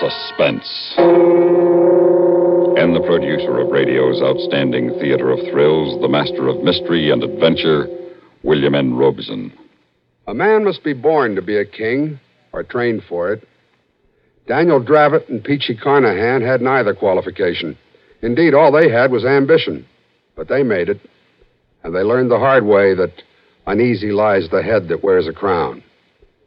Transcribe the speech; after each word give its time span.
Suspense. 0.00 0.94
And 2.78 2.94
the 2.94 3.02
producer 3.04 3.58
of 3.58 3.70
radio's 3.70 4.22
outstanding 4.22 4.90
theater 5.00 5.30
of 5.30 5.40
thrills, 5.50 6.00
the 6.00 6.08
master 6.08 6.46
of 6.46 6.62
mystery 6.62 7.10
and 7.10 7.24
adventure, 7.24 7.86
William 8.44 8.74
N. 8.76 8.94
Robson. 8.94 9.52
A 10.28 10.34
man 10.34 10.62
must 10.62 10.84
be 10.84 10.92
born 10.92 11.34
to 11.34 11.42
be 11.42 11.56
a 11.56 11.64
king, 11.64 12.20
or 12.52 12.62
trained 12.62 13.02
for 13.08 13.32
it. 13.32 13.46
Daniel 14.46 14.80
Dravot 14.80 15.28
and 15.28 15.42
Peachy 15.42 15.76
Carnahan 15.76 16.42
had 16.42 16.60
neither 16.60 16.94
qualification. 16.94 17.76
Indeed, 18.22 18.54
all 18.54 18.70
they 18.70 18.88
had 18.90 19.10
was 19.10 19.24
ambition. 19.24 19.84
But 20.36 20.48
they 20.48 20.62
made 20.62 20.88
it. 20.88 21.00
And 21.82 21.94
they 21.94 22.00
learned 22.02 22.30
the 22.30 22.38
hard 22.38 22.64
way 22.64 22.94
that 22.94 23.22
uneasy 23.66 24.12
lies 24.12 24.48
the 24.50 24.62
head 24.62 24.88
that 24.88 25.02
wears 25.02 25.26
a 25.26 25.32
crown. 25.32 25.82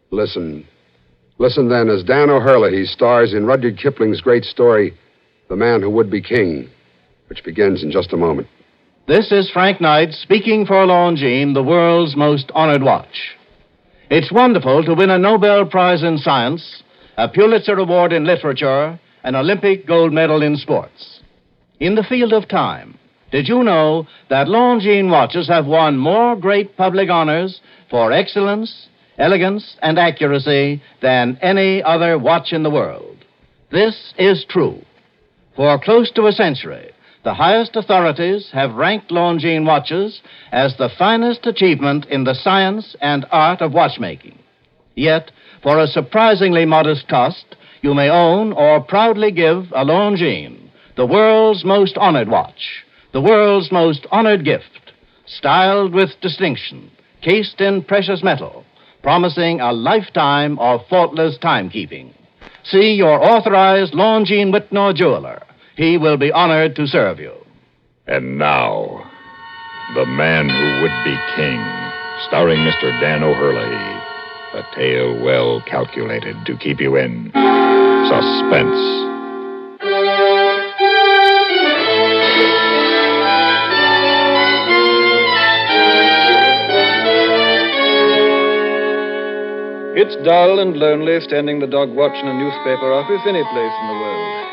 Listen. 0.10 0.66
Listen 1.42 1.70
then 1.70 1.90
as 1.90 2.04
Dan 2.04 2.30
O'Herlihy 2.30 2.86
stars 2.86 3.34
in 3.34 3.48
Rudyard 3.48 3.76
Kipling's 3.76 4.22
great 4.22 4.44
story, 4.44 4.94
The 5.50 5.56
Man 5.56 5.82
Who 5.82 5.90
Would 5.90 6.12
Be 6.12 6.22
King, 6.22 6.70
which 7.30 7.44
begins 7.44 7.82
in 7.82 7.90
just 7.90 8.14
a 8.14 8.16
moment. 8.16 8.48
This 9.08 9.32
is 9.32 9.50
Frank 9.50 9.82
Knight 9.82 10.12
speaking 10.12 10.68
for 10.68 10.86
Longines, 10.86 11.56
the 11.56 11.64
world's 11.64 12.16
most 12.16 12.52
honored 12.54 12.84
watch. 12.84 13.36
It's 14.12 14.32
wonderful 14.32 14.84
to 14.84 14.94
win 14.94 15.10
a 15.10 15.18
Nobel 15.18 15.66
Prize 15.66 16.04
in 16.04 16.20
Science, 16.20 16.84
a 17.18 17.28
Pulitzer 17.28 17.80
Award 17.80 18.14
in 18.14 18.24
Literature, 18.24 19.00
an 19.24 19.36
Olympic 19.36 19.88
gold 19.88 20.14
medal 20.14 20.44
in 20.44 20.58
sports. 20.58 21.22
In 21.80 21.96
the 21.96 22.04
field 22.04 22.34
of 22.34 22.50
time, 22.50 23.00
did 23.32 23.48
you 23.48 23.64
know 23.64 24.06
that 24.30 24.46
Longines 24.46 25.10
watches 25.10 25.48
have 25.48 25.66
won 25.66 25.98
more 25.98 26.36
great 26.36 26.78
public 26.78 27.10
honors 27.10 27.62
for 27.90 28.12
excellence, 28.12 28.90
elegance, 29.22 29.78
and 29.82 29.98
accuracy 30.00 30.82
than 31.02 31.38
any 31.42 31.82
other 31.84 32.18
watch 32.18 32.52
in 32.52 32.64
the 32.64 32.70
world? 32.70 33.18
This 33.72 34.14
is 34.18 34.46
true. 34.50 34.82
For 35.56 35.80
close 35.80 36.12
to 36.12 36.28
a 36.28 36.32
century, 36.32 36.92
the 37.24 37.36
highest 37.36 37.76
authorities 37.76 38.50
have 38.52 38.74
ranked 38.74 39.12
Longines 39.12 39.66
watches 39.66 40.22
as 40.52 40.76
the 40.78 40.90
finest 40.98 41.46
achievement 41.46 42.06
in 42.08 42.24
the 42.24 42.34
science 42.34 42.96
and 43.00 43.26
art 43.32 43.62
of 43.62 43.74
watchmaking. 43.74 44.40
Yet, 44.96 45.32
for 45.62 45.80
a 45.80 45.88
surprisingly 45.88 46.66
modest 46.66 47.08
cost, 47.08 47.46
you 47.82 47.94
may 47.94 48.10
own 48.10 48.54
or 48.54 48.82
proudly 48.82 49.32
give 49.32 49.72
a 49.72 49.86
Longines, 49.86 50.70
the 50.98 51.06
world's 51.06 51.64
most 51.64 51.98
honored 51.98 52.28
watch, 52.28 52.84
the 53.14 53.22
world's 53.22 53.72
most 53.72 54.06
honored 54.12 54.44
gift, 54.44 54.92
styled 55.26 55.94
with 55.94 56.10
distinction, 56.22 56.92
cased 57.22 57.62
in 57.62 57.84
precious 57.84 58.24
metal, 58.24 58.66
promising 59.04 59.60
a 59.60 59.72
lifetime 59.72 60.60
of 60.60 60.82
faultless 60.90 61.38
timekeeping. 61.40 62.14
See 62.64 62.94
your 62.94 63.24
authorized 63.24 63.94
Longines 63.94 64.54
Wittnauer 64.54 64.96
jeweler. 64.96 65.42
He 65.76 65.98
will 65.98 66.18
be 66.18 66.32
honored 66.32 66.76
to 66.76 66.88
serve 66.88 67.20
you. 67.20 67.34
And 68.08 68.38
now, 68.38 69.10
The 69.96 70.06
Man 70.06 70.50
Who 70.50 70.82
Would 70.82 71.04
Be 71.04 71.18
King, 71.36 71.60
starring 72.28 72.60
Mr. 72.60 73.00
Dan 73.00 73.24
O'Herlihy. 73.24 74.02
A 74.54 74.64
tale 74.76 75.24
well 75.24 75.62
calculated 75.66 76.36
to 76.46 76.58
keep 76.58 76.82
you 76.82 76.98
in 76.98 77.32
suspense. 78.10 79.11
It's 90.02 90.18
dull 90.26 90.58
and 90.58 90.74
lonely 90.78 91.22
standing 91.22 91.60
the 91.60 91.70
dog 91.70 91.94
watch 91.94 92.18
in 92.18 92.26
a 92.26 92.34
newspaper 92.34 92.90
office 92.90 93.22
any 93.30 93.46
place 93.54 93.76
in 93.86 93.86
the 93.86 94.00
world. 94.02 94.48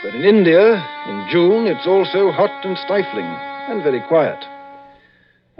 But 0.00 0.14
in 0.16 0.24
India, 0.24 0.72
in 0.72 1.28
June, 1.28 1.68
it's 1.68 1.86
also 1.86 2.32
hot 2.32 2.64
and 2.64 2.78
stifling 2.78 3.28
and 3.68 3.84
very 3.84 4.00
quiet. 4.08 4.40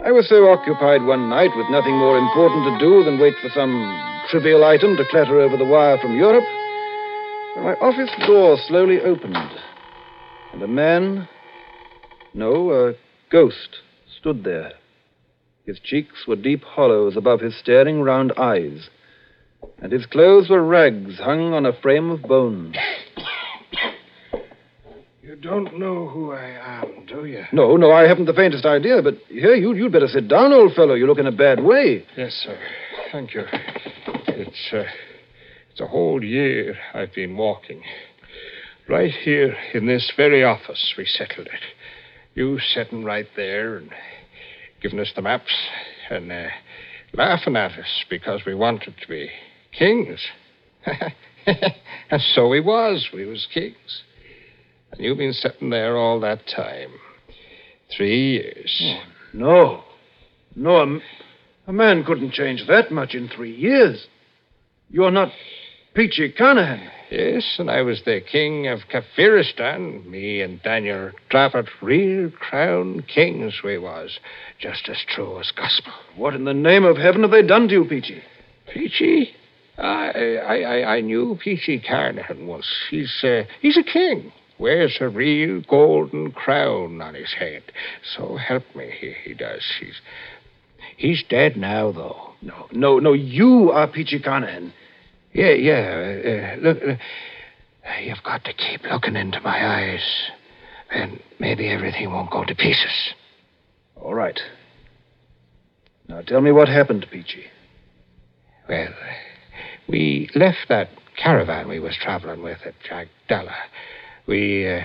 I 0.03 0.09
was 0.09 0.27
so 0.27 0.49
occupied 0.49 1.05
one 1.05 1.29
night 1.29 1.53
with 1.55 1.69
nothing 1.69 1.93
more 1.93 2.17
important 2.17 2.65
to 2.65 2.79
do 2.81 3.03
than 3.03 3.21
wait 3.21 3.35
for 3.39 3.53
some 3.53 3.77
trivial 4.31 4.65
item 4.65 4.97
to 4.97 5.05
clatter 5.11 5.39
over 5.39 5.55
the 5.55 5.69
wire 5.69 5.99
from 6.01 6.17
Europe 6.17 6.49
that 7.53 7.61
my 7.61 7.75
office 7.77 8.09
door 8.25 8.57
slowly 8.65 9.01
opened. 9.01 9.37
And 10.53 10.63
a 10.63 10.67
man, 10.67 11.29
no, 12.33 12.71
a 12.71 12.95
ghost, 13.29 13.85
stood 14.17 14.43
there. 14.43 14.73
His 15.67 15.77
cheeks 15.77 16.25
were 16.27 16.35
deep 16.35 16.63
hollows 16.63 17.15
above 17.15 17.41
his 17.41 17.55
staring 17.55 18.01
round 18.01 18.33
eyes, 18.35 18.89
and 19.79 19.91
his 19.91 20.05
clothes 20.05 20.49
were 20.49 20.63
rags 20.63 21.17
hung 21.19 21.53
on 21.53 21.65
a 21.65 21.73
frame 21.81 22.09
of 22.09 22.21
bone. 22.23 22.73
You 25.21 25.35
don't 25.35 25.77
know 25.77 26.07
who 26.07 26.31
I 26.31 26.81
am, 26.81 27.05
do 27.05 27.25
you? 27.25 27.43
No, 27.51 27.75
no, 27.75 27.91
I 27.91 28.07
haven't 28.07 28.25
the 28.25 28.33
faintest 28.33 28.65
idea, 28.65 29.01
but 29.01 29.15
here, 29.27 29.55
you, 29.55 29.73
you'd 29.73 29.91
better 29.91 30.07
sit 30.07 30.27
down, 30.27 30.53
old 30.53 30.73
fellow. 30.73 30.93
You 30.93 31.05
look 31.05 31.19
in 31.19 31.27
a 31.27 31.31
bad 31.31 31.63
way. 31.63 32.05
Yes, 32.15 32.31
sir. 32.45 32.57
Thank 33.11 33.33
you. 33.33 33.43
It's, 34.27 34.69
uh, 34.71 34.83
it's 35.71 35.81
a 35.81 35.87
whole 35.87 36.23
year 36.23 36.75
I've 36.93 37.13
been 37.13 37.35
walking. 37.35 37.83
Right 38.87 39.11
here 39.11 39.55
in 39.73 39.85
this 39.85 40.11
very 40.15 40.43
office, 40.43 40.93
we 40.97 41.05
settled 41.05 41.47
it. 41.47 41.61
You 42.33 42.59
sitting 42.59 43.03
right 43.03 43.27
there 43.35 43.77
and 43.77 43.91
giving 44.81 44.99
us 44.99 45.11
the 45.15 45.21
maps 45.21 45.53
and 46.09 46.31
uh, 46.31 46.47
laughing 47.13 47.55
at 47.55 47.71
us 47.71 48.05
because 48.09 48.41
we 48.45 48.53
wanted 48.53 48.95
to 49.01 49.07
be 49.07 49.29
kings. 49.77 50.19
and 51.45 52.21
so 52.33 52.47
we 52.47 52.59
was. 52.59 53.09
We 53.13 53.25
was 53.25 53.47
kings. 53.53 54.03
And 54.91 55.01
you've 55.01 55.17
been 55.17 55.33
sitting 55.33 55.69
there 55.69 55.97
all 55.97 56.19
that 56.21 56.47
time. 56.47 56.91
Three 57.95 58.33
years. 58.33 58.81
Oh, 58.83 59.01
no. 59.33 59.83
No, 60.55 60.99
a 61.67 61.73
man 61.73 62.03
couldn't 62.03 62.33
change 62.33 62.65
that 62.67 62.91
much 62.91 63.13
in 63.13 63.29
three 63.29 63.55
years. 63.55 64.07
You're 64.89 65.11
not 65.11 65.31
Peachy 65.97 66.31
Carnahan. 66.31 66.91
Yes, 67.09 67.55
and 67.57 67.71
I 67.71 67.81
was 67.81 68.03
the 68.05 68.21
king 68.21 68.67
of 68.67 68.81
Kafiristan. 68.93 70.05
Me 70.05 70.41
and 70.41 70.61
Daniel 70.61 71.09
Dravot, 71.31 71.65
real 71.81 72.29
crown 72.29 73.01
kings 73.01 73.61
we 73.63 73.79
was. 73.79 74.19
Just 74.59 74.87
as 74.89 75.03
true 75.07 75.39
as 75.39 75.51
gospel. 75.57 75.91
What 76.15 76.35
in 76.35 76.45
the 76.45 76.53
name 76.53 76.85
of 76.85 76.97
heaven 76.97 77.23
have 77.23 77.31
they 77.31 77.41
done 77.41 77.67
to 77.69 77.73
you, 77.73 77.85
Peachy? 77.85 78.21
Peachy? 78.71 79.31
I, 79.79 80.11
I, 80.45 80.59
I, 80.59 80.95
I 80.97 81.01
knew 81.01 81.35
Peachy 81.43 81.79
Carnahan 81.79 82.45
once. 82.45 82.71
He's, 82.91 83.23
uh, 83.23 83.45
he's 83.59 83.77
a 83.77 83.81
king. 83.81 84.31
Wears 84.59 84.97
a 85.01 85.09
real 85.09 85.63
golden 85.67 86.31
crown 86.31 87.01
on 87.01 87.15
his 87.15 87.33
head. 87.33 87.63
So 88.15 88.37
help 88.37 88.65
me, 88.75 88.93
he, 89.01 89.15
he 89.23 89.33
does. 89.33 89.63
He's, 89.79 89.99
he's 90.95 91.23
dead 91.27 91.57
now, 91.57 91.91
though. 91.91 92.35
No, 92.43 92.67
no, 92.71 92.99
no, 92.99 93.13
you 93.13 93.71
are 93.71 93.87
Peachy 93.87 94.19
Carnahan. 94.19 94.73
Yeah, 95.33 95.51
yeah. 95.51 96.55
Uh, 96.57 96.61
look, 96.61 96.77
uh, 96.83 97.99
you've 98.01 98.23
got 98.23 98.43
to 98.45 98.53
keep 98.53 98.83
looking 98.83 99.15
into 99.15 99.39
my 99.41 99.65
eyes. 99.65 100.29
And 100.89 101.19
maybe 101.39 101.67
everything 101.67 102.11
won't 102.11 102.31
go 102.31 102.43
to 102.45 102.55
pieces. 102.55 103.13
All 103.95 104.13
right. 104.13 104.39
Now 106.07 106.21
tell 106.21 106.41
me 106.41 106.51
what 106.51 106.69
happened, 106.69 107.05
Peachy. 107.11 107.45
Well, 108.69 108.93
we 109.89 110.29
left 110.35 110.69
that 110.69 110.89
caravan 111.17 111.67
we 111.67 111.79
was 111.79 111.97
traveling 111.99 112.41
with 112.41 112.59
at 112.65 112.75
Jagdala. 112.89 113.55
We 114.27 114.69
uh, 114.69 114.81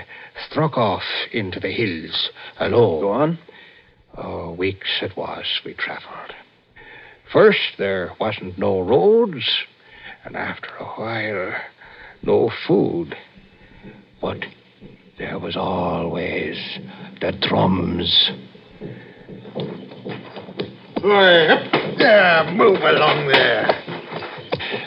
struck 0.48 0.76
off 0.76 1.02
into 1.32 1.60
the 1.60 1.70
hills 1.70 2.30
alone. 2.58 3.00
Go 3.00 3.10
on. 3.10 3.38
Oh, 4.16 4.52
weeks 4.52 4.88
it 5.00 5.16
was 5.16 5.44
we 5.64 5.74
travelled. 5.74 6.34
First, 7.32 7.78
there 7.78 8.12
wasn't 8.20 8.58
no 8.58 8.80
roads, 8.80 9.48
and 10.24 10.36
after 10.36 10.68
a 10.78 10.84
while, 10.84 11.52
no 12.22 12.50
food. 12.66 13.14
But 14.20 14.44
there 15.18 15.38
was 15.38 15.56
always 15.56 16.56
the 17.20 17.32
drums. 17.48 18.30
Yeah, 21.04 22.52
move 22.54 22.80
along 22.80 23.28
there. 23.32 23.78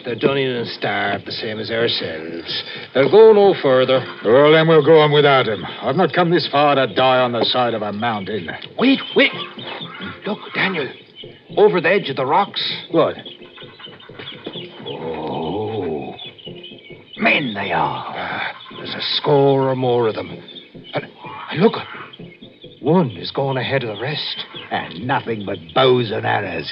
They're 0.06 0.16
done 0.16 0.38
in 0.38 0.52
and 0.52 0.68
starved 0.68 1.26
the 1.26 1.32
same 1.32 1.60
as 1.60 1.72
ourselves. 1.72 2.64
They'll 2.94 3.12
go 3.12 3.34
no 3.34 3.56
further. 3.62 4.06
Well, 4.24 4.52
then 4.52 4.68
we'll 4.68 4.86
go 4.86 5.00
on 5.00 5.12
without 5.12 5.48
him. 5.48 5.66
I've 5.66 5.96
not 5.96 6.14
come 6.14 6.30
this 6.30 6.48
far 6.52 6.76
to 6.76 6.94
die 6.94 7.20
on 7.20 7.32
the 7.32 7.44
side 7.46 7.74
of 7.74 7.82
a 7.82 7.92
mountain. 7.92 8.48
Wait, 8.78 9.00
wait. 9.16 9.32
Look, 10.26 10.40
Daniel. 10.54 10.88
Over 11.58 11.82
the 11.82 11.90
edge 11.90 12.10
of 12.10 12.18
the 12.18 12.26
rocks. 12.26 12.62
What? 12.92 13.16
Oh. 14.88 16.14
Men 17.26 17.56
they 17.56 17.72
are. 17.72 18.14
Ah, 18.16 18.56
there's 18.78 18.94
a 18.94 19.02
score 19.18 19.68
or 19.68 19.76
more 19.76 20.08
of 20.08 20.14
them. 20.14 20.30
And, 20.94 21.08
and 21.50 21.60
look, 21.60 21.74
one 22.84 23.10
is 23.18 23.32
going 23.32 23.58
ahead 23.58 23.84
of 23.84 23.96
the 23.96 24.02
rest. 24.02 24.46
And 24.70 25.08
nothing 25.08 25.44
but 25.44 25.58
bows 25.74 26.12
and 26.12 26.24
arrows. 26.24 26.72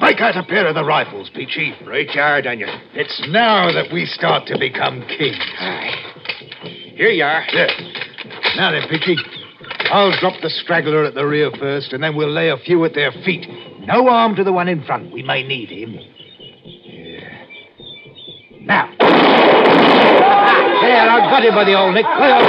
Break 0.00 0.20
out 0.20 0.38
a 0.38 0.42
pair 0.42 0.66
of 0.66 0.74
the 0.74 0.86
rifles, 0.86 1.30
Peachy. 1.34 1.74
Right 1.86 2.08
you 2.14 2.18
are, 2.18 2.40
Daniel. 2.40 2.70
It's 2.94 3.22
now 3.28 3.70
that 3.72 3.92
we 3.92 4.06
start 4.06 4.46
to 4.46 4.58
become 4.58 5.02
kings. 5.02 5.36
Here 6.96 7.10
you 7.10 7.22
are. 7.22 7.44
There. 7.52 7.68
Now 8.56 8.70
then, 8.70 8.88
Peachy. 8.88 9.18
I'll 9.90 10.18
drop 10.18 10.40
the 10.40 10.48
straggler 10.48 11.04
at 11.04 11.12
the 11.12 11.26
rear 11.26 11.50
first, 11.58 11.92
and 11.92 12.02
then 12.02 12.16
we'll 12.16 12.32
lay 12.32 12.48
a 12.48 12.56
few 12.56 12.82
at 12.86 12.94
their 12.94 13.12
feet. 13.22 13.46
No 13.80 14.06
harm 14.06 14.34
to 14.36 14.44
the 14.44 14.52
one 14.52 14.68
in 14.68 14.82
front. 14.82 15.12
We 15.12 15.22
may 15.22 15.42
need 15.46 15.68
him. 15.68 15.98
Yeah. 16.64 17.46
Now. 18.62 18.96
There, 20.80 21.10
I've 21.10 21.29
got 21.40 21.48
him 21.48 21.54
by 21.54 21.64
the 21.64 21.78
old 21.78 21.94
neck. 21.94 22.04
Lay 22.04 22.30
on. 22.30 22.44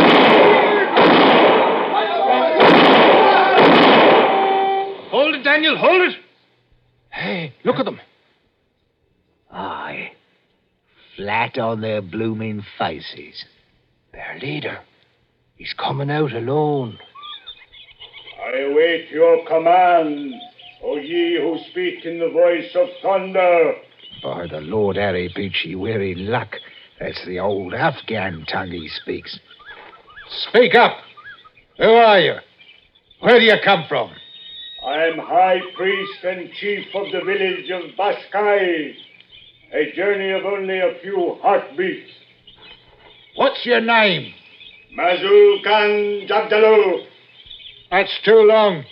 Hold 5.12 5.36
it, 5.36 5.44
Daniel, 5.44 5.78
hold 5.78 6.10
it. 6.10 6.18
Hey, 7.10 7.54
look 7.64 7.78
at 7.78 7.86
them. 7.86 8.00
Aye. 9.52 10.12
Flat 11.16 11.58
on 11.58 11.82
their 11.82 12.02
blooming 12.02 12.64
faces. 12.78 13.46
Their 14.14 14.40
leader. 14.42 14.80
He's 15.58 15.74
coming 15.74 16.10
out 16.10 16.32
alone. 16.32 16.98
I 18.44 18.58
await 18.60 19.10
your 19.10 19.46
command, 19.46 20.34
O 20.84 20.98
ye 20.98 21.38
who 21.40 21.58
speak 21.70 22.06
in 22.06 22.20
the 22.20 22.30
voice 22.30 22.72
of 22.76 22.88
thunder. 23.02 23.76
By 24.24 24.48
the 24.48 24.62
Lord 24.62 24.96
Harry 24.96 25.32
Peachy, 25.36 25.76
we're 25.76 26.02
in 26.02 26.28
luck. 26.28 26.56
That's 27.02 27.26
the 27.26 27.40
old 27.40 27.74
Afghan 27.74 28.46
tongue 28.46 28.70
he 28.70 28.88
speaks. 28.88 29.40
Speak 30.50 30.76
up. 30.76 30.98
Who 31.78 31.90
are 31.90 32.20
you? 32.20 32.36
Where 33.22 33.40
do 33.40 33.46
you 33.46 33.56
come 33.66 33.86
from? 33.90 34.12
I 34.86 35.06
am 35.06 35.18
High 35.18 35.62
Priest 35.76 36.24
and 36.24 36.52
Chief 36.60 36.86
of 36.94 37.12
the 37.12 37.22
village 37.26 37.72
of 37.72 37.98
Baskai. 37.98 38.94
A 39.74 39.96
journey 39.96 40.30
of 40.32 40.46
only 40.46 40.78
a 40.78 40.94
few 41.02 41.40
heartbeats. 41.42 42.12
What's 43.36 43.66
your 43.66 43.82
name? 43.82 44.34
Mazul 44.96 45.64
Khan 45.64 46.28
Jabdalu. 46.28 47.06
That's 47.90 48.20
too 48.24 48.46
long. 48.48 48.84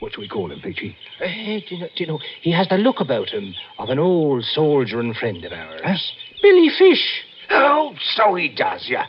What 0.00 0.12
do 0.12 0.20
we 0.20 0.28
call 0.28 0.52
him, 0.52 0.60
Peachy? 0.60 0.94
Eh, 1.20 1.60
do, 1.66 1.76
you 1.76 1.80
know, 1.80 1.88
do 1.96 2.04
you 2.04 2.06
know, 2.06 2.18
he 2.42 2.52
has 2.52 2.68
the 2.68 2.76
look 2.76 3.00
about 3.00 3.30
him 3.30 3.54
of 3.78 3.88
an 3.88 3.98
old 3.98 4.44
soldier 4.44 5.00
and 5.00 5.16
friend 5.16 5.44
of 5.44 5.52
ours. 5.52 6.12
Billy 6.42 6.68
Fish. 6.76 7.24
Oh, 7.50 7.94
so 8.14 8.34
he 8.34 8.48
does, 8.48 8.86
yeah. 8.88 9.06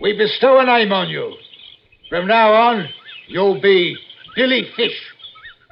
We 0.00 0.16
bestow 0.16 0.58
a 0.58 0.64
name 0.64 0.92
on 0.92 1.08
you. 1.08 1.34
From 2.08 2.26
now 2.26 2.52
on, 2.52 2.88
you'll 3.28 3.60
be 3.60 3.96
Billy 4.34 4.64
Fish. 4.76 4.98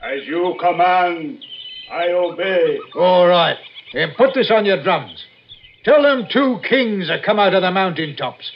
As 0.02 0.26
you 0.26 0.54
command, 0.60 1.44
I 1.90 2.08
obey. 2.08 2.78
All 2.94 3.26
right. 3.26 3.56
Then 3.92 4.12
put 4.16 4.34
this 4.34 4.50
on 4.50 4.64
your 4.64 4.82
drums. 4.82 5.24
Tell 5.84 6.02
them 6.02 6.26
two 6.30 6.58
kings 6.68 7.08
have 7.08 7.20
come 7.24 7.38
out 7.38 7.54
of 7.54 7.62
the 7.62 7.70
mountain 7.70 8.16
tops. 8.16 8.50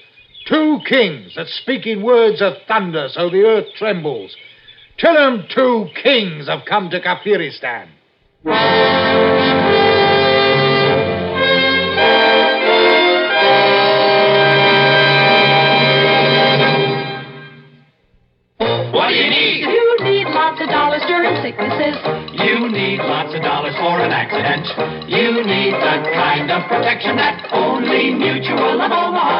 Two 0.46 0.80
kings 0.86 1.34
that 1.36 1.46
speak 1.46 1.86
in 1.86 2.02
words 2.02 2.42
of 2.42 2.54
thunder 2.68 3.08
so 3.10 3.30
the 3.30 3.42
earth 3.42 3.66
trembles. 3.78 4.36
Tell 4.98 5.14
them 5.14 5.46
two 5.54 5.86
kings 6.02 6.48
have 6.48 6.64
come 6.68 6.90
to 6.90 7.00
Kafiristan. 7.00 7.88
Protection 26.68 27.16
that 27.16 27.48
only 27.52 28.10
Mutual 28.10 28.80
of 28.80 28.92
Omaha 28.92 29.31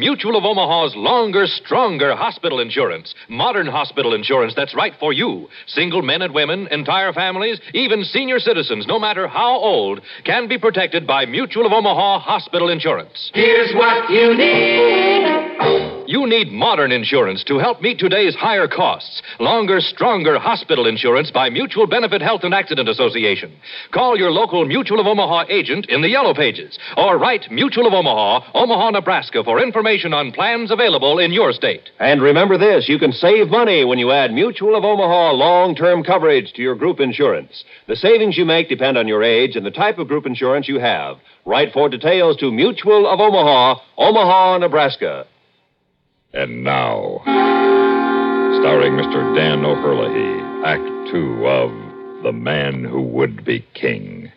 Mutual 0.00 0.38
of 0.38 0.46
Omaha's 0.46 0.96
longer, 0.96 1.44
stronger 1.44 2.16
hospital 2.16 2.58
insurance. 2.58 3.14
Modern 3.28 3.66
hospital 3.66 4.14
insurance 4.14 4.54
that's 4.56 4.74
right 4.74 4.94
for 4.98 5.12
you. 5.12 5.46
Single 5.66 6.00
men 6.00 6.22
and 6.22 6.32
women, 6.32 6.68
entire 6.70 7.12
families, 7.12 7.60
even 7.74 8.02
senior 8.04 8.38
citizens, 8.38 8.86
no 8.86 8.98
matter 8.98 9.28
how 9.28 9.56
old, 9.56 10.00
can 10.24 10.48
be 10.48 10.56
protected 10.56 11.06
by 11.06 11.26
Mutual 11.26 11.66
of 11.66 11.72
Omaha 11.72 12.18
hospital 12.18 12.70
insurance. 12.70 13.30
Here's 13.34 13.74
what 13.74 14.08
you 14.08 14.34
need. 14.38 15.90
You 16.06 16.26
need 16.26 16.50
modern 16.50 16.92
insurance 16.92 17.44
to 17.44 17.58
help 17.58 17.82
meet 17.82 17.98
today's 17.98 18.34
higher 18.34 18.66
costs. 18.66 19.22
Longer, 19.38 19.80
stronger 19.80 20.38
hospital 20.38 20.88
insurance 20.88 21.30
by 21.30 21.50
Mutual 21.50 21.86
Benefit 21.86 22.22
Health 22.22 22.40
and 22.42 22.54
Accident 22.54 22.88
Association. 22.88 23.54
Call 23.92 24.16
your 24.16 24.32
local 24.32 24.64
Mutual 24.64 24.98
of 24.98 25.06
Omaha 25.06 25.44
agent 25.50 25.86
in 25.88 26.00
the 26.00 26.08
Yellow 26.08 26.34
Pages 26.34 26.78
or 26.96 27.18
write 27.18 27.50
Mutual 27.50 27.86
of 27.86 27.92
Omaha, 27.92 28.50
Omaha, 28.54 28.90
Nebraska 28.90 29.44
for 29.44 29.62
information 29.62 29.89
on 29.90 30.30
plans 30.30 30.70
available 30.70 31.18
in 31.18 31.32
your 31.32 31.52
state. 31.52 31.90
And 31.98 32.22
remember 32.22 32.56
this 32.56 32.88
you 32.88 32.98
can 32.98 33.10
save 33.10 33.48
money 33.48 33.84
when 33.84 33.98
you 33.98 34.12
add 34.12 34.32
Mutual 34.32 34.76
of 34.76 34.84
Omaha 34.84 35.32
long 35.32 35.74
term 35.74 36.04
coverage 36.04 36.52
to 36.52 36.62
your 36.62 36.76
group 36.76 37.00
insurance. 37.00 37.64
The 37.88 37.96
savings 37.96 38.38
you 38.38 38.44
make 38.44 38.68
depend 38.68 38.96
on 38.96 39.08
your 39.08 39.24
age 39.24 39.56
and 39.56 39.66
the 39.66 39.70
type 39.72 39.98
of 39.98 40.06
group 40.06 40.26
insurance 40.26 40.68
you 40.68 40.78
have. 40.78 41.16
Write 41.44 41.72
for 41.72 41.88
details 41.88 42.36
to 42.36 42.52
Mutual 42.52 43.04
of 43.04 43.18
Omaha, 43.18 43.80
Omaha, 43.98 44.58
Nebraska. 44.58 45.26
And 46.32 46.62
now, 46.62 47.18
starring 48.60 48.92
Mr. 48.92 49.34
Dan 49.34 49.64
O'Herlihy, 49.64 50.64
Act 50.64 51.10
Two 51.10 51.46
of 51.48 51.70
The 52.22 52.32
Man 52.32 52.84
Who 52.84 53.02
Would 53.02 53.44
Be 53.44 53.66
King. 53.74 54.30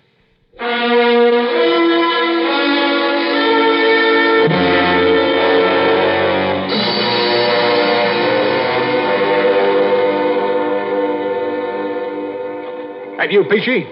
And 13.23 13.31
you, 13.31 13.45
Peachy? 13.49 13.87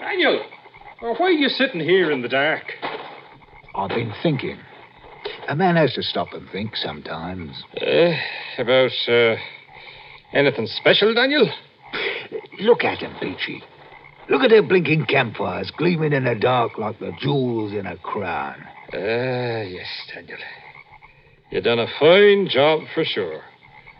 Daniel, 0.00 0.44
why 0.98 1.26
are 1.26 1.30
you 1.30 1.48
sitting 1.48 1.78
here 1.78 2.10
in 2.10 2.20
the 2.20 2.28
dark? 2.28 2.64
I've 3.76 3.90
been 3.90 4.12
thinking. 4.24 4.58
A 5.46 5.54
man 5.54 5.76
has 5.76 5.94
to 5.94 6.02
stop 6.02 6.32
and 6.32 6.50
think 6.50 6.74
sometimes. 6.74 7.62
Uh, 7.80 8.10
about, 8.58 8.90
uh, 9.06 9.36
anything 10.32 10.66
special, 10.66 11.14
Daniel? 11.14 11.48
Look 12.58 12.82
at 12.82 13.04
'em, 13.04 13.14
Peachy. 13.20 13.62
Look 14.28 14.42
at 14.42 14.50
their 14.50 14.64
blinking 14.64 15.06
campfires 15.06 15.70
gleaming 15.70 16.12
in 16.12 16.24
the 16.24 16.34
dark 16.34 16.76
like 16.76 16.98
the 16.98 17.12
jewels 17.20 17.72
in 17.72 17.86
a 17.86 17.96
crown. 17.98 18.66
Ah, 18.92 19.62
yes, 19.62 20.10
Daniel. 20.12 20.38
You've 21.52 21.62
done 21.62 21.78
a 21.78 21.86
fine 22.00 22.48
job 22.48 22.80
for 22.92 23.04
sure. 23.04 23.44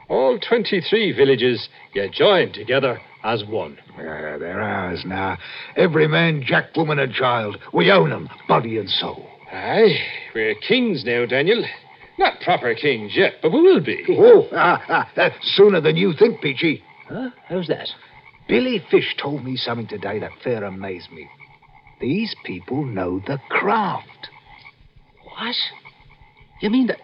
All 0.08 0.40
23 0.40 1.12
villages 1.12 1.68
you 1.94 2.08
joined 2.08 2.54
together 2.54 3.00
as 3.24 3.44
one. 3.44 3.78
Uh, 3.96 4.38
they're 4.38 4.60
ours 4.60 5.02
now. 5.06 5.38
Every 5.76 6.08
man, 6.08 6.42
jack, 6.44 6.76
woman, 6.76 6.98
and 6.98 7.12
child. 7.12 7.58
We 7.72 7.90
own 7.90 8.12
'em, 8.12 8.28
body 8.48 8.78
and 8.78 8.88
soul. 8.88 9.28
Aye, 9.52 9.98
we're 10.34 10.54
kings 10.54 11.04
now, 11.04 11.26
Daniel. 11.26 11.64
Not 12.18 12.40
proper 12.40 12.74
kings 12.74 13.12
yet, 13.16 13.34
but 13.42 13.52
we 13.52 13.60
will 13.62 13.80
be. 13.80 14.04
Oh, 14.10 14.48
ah, 14.52 14.82
ah, 14.88 15.10
uh, 15.16 15.30
sooner 15.42 15.80
than 15.80 15.96
you 15.96 16.12
think, 16.12 16.40
Peachy. 16.40 16.82
Huh? 17.08 17.30
How's 17.48 17.68
that? 17.68 17.88
Billy 18.48 18.82
Fish 18.90 19.14
told 19.20 19.44
me 19.44 19.56
something 19.56 19.86
today 19.86 20.18
that 20.18 20.32
fair 20.42 20.64
amazed 20.64 21.10
me. 21.12 21.28
These 22.00 22.34
people 22.44 22.84
know 22.84 23.20
the 23.26 23.38
craft. 23.48 24.28
What? 25.24 25.56
You 26.60 26.70
mean 26.70 26.88
that 26.88 26.98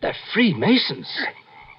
they're 0.00 0.16
Freemasons? 0.32 1.08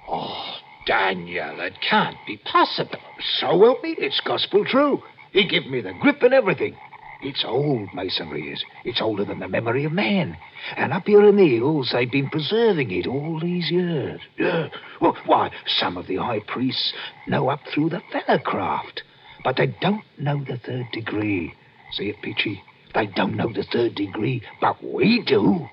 Oh, 0.08 0.56
Daniel, 0.86 1.60
it 1.60 1.74
can't 1.88 2.16
be 2.26 2.38
possible. 2.38 2.98
So 3.40 3.46
help 3.46 3.82
me, 3.82 3.94
it's 3.98 4.20
gospel 4.20 4.64
true. 4.64 5.02
He 5.32 5.46
give 5.46 5.66
me 5.66 5.80
the 5.80 5.94
grip 6.00 6.22
and 6.22 6.34
everything. 6.34 6.76
It's 7.22 7.44
old 7.46 7.88
masonry 7.94 8.52
is. 8.52 8.62
It's 8.84 9.00
older 9.00 9.24
than 9.24 9.38
the 9.38 9.48
memory 9.48 9.84
of 9.84 9.92
man. 9.92 10.36
And 10.76 10.92
up 10.92 11.06
here 11.06 11.26
in 11.26 11.36
the 11.36 11.56
hills, 11.56 11.90
they've 11.92 12.10
been 12.10 12.28
preserving 12.28 12.90
it 12.90 13.06
all 13.06 13.40
these 13.40 13.70
years. 13.70 14.20
Yeah. 14.38 14.68
Well, 15.00 15.16
why, 15.24 15.50
some 15.66 15.96
of 15.96 16.06
the 16.06 16.16
high 16.16 16.40
priests 16.46 16.92
know 17.26 17.48
up 17.48 17.60
through 17.72 17.90
the 17.90 18.02
Fellow 18.12 18.38
Craft, 18.38 19.02
but 19.44 19.56
they 19.56 19.74
don't 19.80 20.04
know 20.18 20.44
the 20.44 20.58
third 20.58 20.86
degree. 20.92 21.54
See 21.92 22.10
it, 22.10 22.16
Peachy? 22.22 22.62
They 22.94 23.06
don't 23.06 23.36
know 23.36 23.52
the 23.52 23.64
third 23.72 23.94
degree, 23.94 24.42
but 24.60 24.82
we 24.82 25.22
do. 25.26 25.68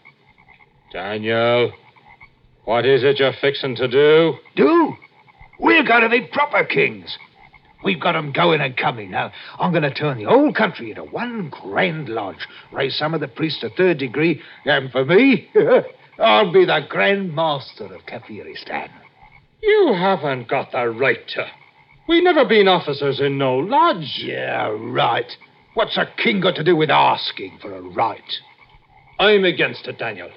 Daniel, 0.91 1.71
what 2.65 2.85
is 2.85 3.03
it 3.03 3.19
you're 3.19 3.33
fixing 3.41 3.75
to 3.75 3.87
do? 3.87 4.33
Do? 4.55 4.93
We're 5.59 5.83
going 5.83 6.03
to 6.03 6.09
be 6.09 6.27
proper 6.31 6.63
kings. 6.63 7.17
We've 7.83 7.99
got 7.99 8.15
'em 8.15 8.31
going 8.31 8.61
and 8.61 8.75
coming. 8.77 9.11
Now, 9.11 9.31
I'm 9.59 9.71
going 9.71 9.83
to 9.83 9.93
turn 9.93 10.17
the 10.17 10.25
whole 10.25 10.53
country 10.53 10.91
into 10.91 11.03
one 11.03 11.49
grand 11.49 12.09
lodge, 12.09 12.47
raise 12.71 12.97
some 12.97 13.13
of 13.13 13.19
the 13.19 13.27
priests 13.27 13.61
to 13.61 13.69
third 13.69 13.97
degree, 13.97 14.41
and 14.65 14.91
for 14.91 15.03
me, 15.05 15.49
I'll 16.19 16.51
be 16.51 16.65
the 16.65 16.85
Grand 16.87 17.35
Master 17.35 17.85
of 17.85 18.05
Kafiristan. 18.05 18.89
You 19.61 19.93
haven't 19.93 20.47
got 20.47 20.71
the 20.71 20.89
right 20.89 21.27
to. 21.29 21.45
We 22.07 22.21
never 22.21 22.45
been 22.45 22.67
officers 22.67 23.19
in 23.19 23.37
no 23.37 23.55
lodge. 23.55 24.21
Yeah, 24.23 24.75
right. 24.77 25.31
What's 25.73 25.97
a 25.97 26.05
king 26.21 26.41
got 26.41 26.55
to 26.55 26.63
do 26.63 26.75
with 26.75 26.89
asking 26.89 27.59
for 27.61 27.73
a 27.75 27.81
right? 27.81 28.21
I'm 29.19 29.45
against 29.45 29.87
it, 29.87 29.97
Daniel. 29.97 30.29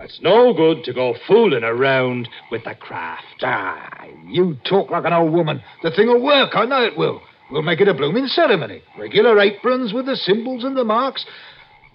It's 0.00 0.20
no 0.22 0.54
good 0.54 0.84
to 0.84 0.92
go 0.92 1.14
fooling 1.26 1.64
around 1.64 2.28
with 2.52 2.64
the 2.64 2.74
craft. 2.74 3.42
Ah, 3.42 4.04
you 4.26 4.56
talk 4.64 4.90
like 4.90 5.04
an 5.04 5.12
old 5.12 5.32
woman. 5.32 5.62
The 5.82 5.90
thing'll 5.90 6.22
work, 6.22 6.50
I 6.54 6.66
know 6.66 6.84
it 6.84 6.96
will. 6.96 7.20
We'll 7.50 7.62
make 7.62 7.80
it 7.80 7.88
a 7.88 7.94
blooming 7.94 8.26
ceremony. 8.26 8.82
Regular 8.96 9.38
aprons 9.40 9.92
with 9.92 10.06
the 10.06 10.16
symbols 10.16 10.62
and 10.62 10.76
the 10.76 10.84
marks. 10.84 11.24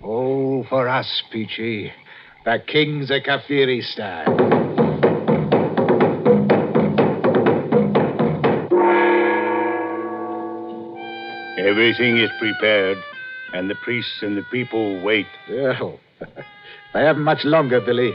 All 0.01 0.65
for 0.67 0.89
us, 0.89 1.23
Peachy. 1.31 1.93
The 2.43 2.61
kings 2.67 3.09
of 3.09 3.21
Kafiristan. 3.23 4.53
Everything 11.57 12.17
is 12.17 12.29
prepared, 12.39 12.97
and 13.53 13.69
the 13.69 13.75
priests 13.75 14.21
and 14.21 14.37
the 14.37 14.43
people 14.51 15.01
wait. 15.03 15.27
Well, 15.49 15.99
they 16.93 17.01
haven't 17.03 17.23
much 17.23 17.43
longer, 17.43 17.81
Billy. 17.81 18.13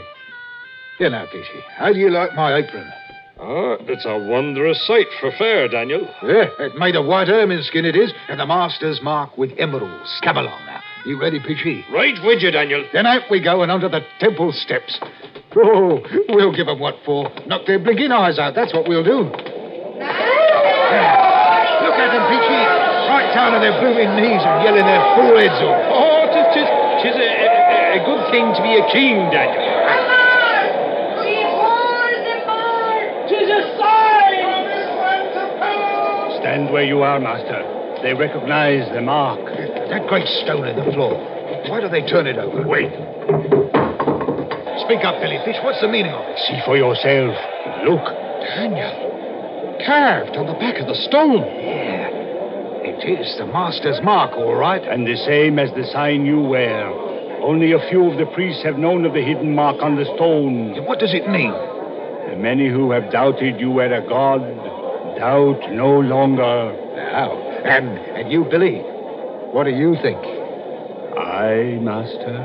You 0.99 1.09
know, 1.09 1.25
Peachy, 1.31 1.61
how 1.77 1.93
do 1.93 1.99
you 1.99 2.09
like 2.09 2.33
my 2.35 2.57
apron? 2.57 2.91
Ah, 3.39 3.77
it's 3.87 4.05
a 4.05 4.17
wondrous 4.17 4.85
sight 4.85 5.07
for 5.21 5.31
fair, 5.37 5.69
Daniel. 5.69 6.01
Yeah, 6.23 6.49
it's 6.59 6.75
made 6.77 6.97
of 6.97 7.05
white 7.05 7.29
ermine 7.29 7.63
skin, 7.63 7.85
it 7.85 7.95
is, 7.95 8.11
and 8.27 8.37
the 8.39 8.45
master's 8.45 8.99
mark 9.01 9.37
with 9.37 9.51
emeralds. 9.57 10.19
Come 10.23 10.35
along 10.37 10.59
now. 10.65 10.81
You 11.05 11.17
ready, 11.19 11.39
Peachy? 11.39 11.85
Right 11.93 12.19
with 12.25 12.41
you, 12.41 12.51
Daniel. 12.51 12.83
Then 12.91 13.05
out 13.05 13.21
we 13.31 13.39
go 13.41 13.61
and 13.63 13.71
onto 13.71 13.87
the 13.87 14.01
temple 14.19 14.51
steps. 14.51 14.99
Oh, 15.55 16.01
we'll 16.27 16.51
give 16.51 16.67
'em 16.67 16.79
what 16.79 16.99
for. 17.05 17.31
Knock 17.47 17.65
their 17.65 17.79
blinking 17.79 18.11
eyes 18.11 18.37
out. 18.37 18.55
That's 18.55 18.73
what 18.73 18.85
we'll 18.89 19.05
do. 19.05 19.31
Yeah. 19.99 21.79
Look 21.87 21.95
at 21.95 22.11
them, 22.11 22.27
Peachy. 22.27 22.61
Right 23.07 23.31
down 23.33 23.53
on 23.55 23.61
their 23.61 23.79
blooming 23.79 24.11
knees 24.19 24.43
and 24.43 24.63
yelling 24.67 24.85
their 24.85 25.01
foreheads 25.15 25.61
off. 25.63 25.79
Oh, 25.95 26.18
thing 28.31 28.53
to 28.53 28.61
be 28.61 28.73
a 28.77 28.85
king, 28.93 29.29
Daniel. 29.33 29.65
Stand 36.39 36.71
where 36.71 36.83
you 36.83 37.01
are, 37.01 37.19
master. 37.19 37.61
They 38.01 38.13
recognize 38.13 38.87
the 38.93 39.01
mark. 39.01 39.43
That 39.89 40.07
great 40.07 40.27
stone 40.45 40.67
in 40.67 40.77
the 40.77 40.91
floor. 40.93 41.17
Why 41.67 41.81
do 41.81 41.89
they 41.89 42.01
turn 42.07 42.27
it 42.27 42.37
over? 42.37 42.65
Wait. 42.65 42.89
Speak 44.85 45.03
up, 45.03 45.19
Billy 45.21 45.37
Fish. 45.43 45.57
What's 45.63 45.81
the 45.81 45.89
meaning 45.89 46.13
of 46.13 46.23
it? 46.25 46.37
See 46.47 46.59
for 46.65 46.77
yourself. 46.77 47.35
Look. 47.83 48.05
Daniel. 48.55 49.09
Carved 49.85 50.37
on 50.37 50.47
the 50.47 50.53
back 50.53 50.79
of 50.79 50.87
the 50.87 50.95
stone. 50.95 51.43
Yeah. 51.43 52.09
It 52.81 53.19
is 53.19 53.37
the 53.37 53.45
master's 53.45 53.99
mark, 54.01 54.31
all 54.33 54.55
right. 54.55 54.81
And 54.81 55.05
the 55.05 55.17
same 55.17 55.59
as 55.59 55.69
the 55.71 55.83
sign 55.91 56.25
you 56.25 56.39
wear. 56.39 57.08
Only 57.41 57.71
a 57.71 57.89
few 57.89 58.09
of 58.11 58.17
the 58.17 58.25
priests 58.33 58.63
have 58.63 58.77
known 58.77 59.05
of 59.05 59.13
the 59.13 59.21
hidden 59.21 59.55
mark 59.55 59.81
on 59.81 59.95
the 59.95 60.05
stone. 60.15 60.85
What 60.85 60.99
does 60.99 61.13
it 61.13 61.27
mean? 61.29 61.51
The 61.51 62.35
many 62.35 62.69
who 62.69 62.91
have 62.91 63.11
doubted 63.11 63.59
you 63.59 63.71
were 63.71 63.85
a 63.85 64.07
god 64.07 64.41
doubt 65.17 65.71
no 65.71 65.99
longer. 65.99 66.75
Now, 66.95 67.31
and 67.65 67.97
and 68.17 68.31
you, 68.31 68.45
Billy, 68.45 68.79
what 69.51 69.63
do 69.63 69.71
you 69.71 69.95
think? 70.01 70.17
I, 71.17 71.79
master, 71.81 72.37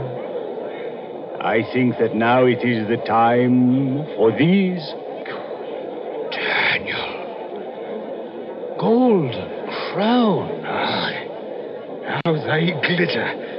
I 1.41 1.63
think 1.73 1.99
that 1.99 2.15
now 2.15 2.47
it 2.47 2.65
is 2.65 2.89
the 2.89 2.97
time 3.05 4.07
for 4.17 4.31
these. 4.33 4.83
Daniel. 6.33 7.05
Golden 8.81 9.69
crown. 9.93 10.63
Ah. 10.65 11.11
How 12.25 12.33
they 12.33 12.73
glitter. 12.87 13.54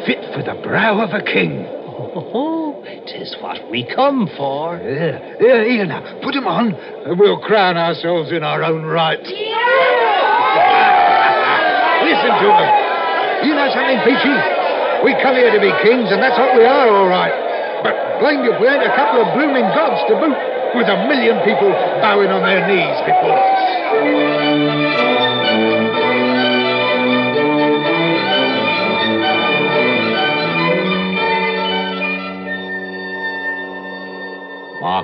They're 0.00 0.16
fit 0.16 0.34
for 0.34 0.42
the 0.42 0.54
brow 0.62 1.00
of 1.00 1.10
a 1.10 1.22
king. 1.22 1.66
Oh, 1.68 2.82
tis 3.06 3.36
what 3.40 3.70
we 3.70 3.84
come 3.84 4.28
for. 4.36 4.76
Yeah, 4.78 5.36
yeah, 5.40 5.64
here 5.64 5.84
now. 5.86 6.02
Put 6.22 6.34
'em 6.36 6.46
on, 6.46 6.74
and 7.06 7.18
we'll 7.18 7.38
crown 7.38 7.76
ourselves 7.76 8.32
in 8.32 8.42
our 8.42 8.62
own 8.62 8.84
right. 8.84 9.20
Listen 9.20 9.36
to 12.32 12.40
to 12.40 12.48
'em. 12.48 13.46
You 13.46 13.54
know 13.54 13.68
something, 13.72 14.00
Peachy? 14.00 14.36
We 15.04 15.14
come 15.22 15.34
here 15.36 15.52
to 15.52 15.60
be 15.60 15.72
kings, 15.82 16.10
and 16.10 16.22
that's 16.22 16.38
what 16.38 16.54
we 16.56 16.64
are, 16.64 16.88
all 16.88 17.08
right. 17.08 17.32
But 17.82 18.20
blame 18.20 18.44
you 18.44 18.52
if 18.52 18.60
we 18.60 18.68
ain't 18.68 18.82
a 18.82 18.94
couple 18.96 19.20
of 19.20 19.32
blooming 19.34 19.68
gods 19.74 20.02
to 20.08 20.16
boot, 20.16 20.36
with 20.74 20.88
a 20.88 20.96
million 21.08 21.40
people 21.40 21.70
bowing 22.00 22.30
on 22.30 22.42
their 22.42 22.66
knees 22.66 23.00
before 23.02 23.36
us. 23.36 24.79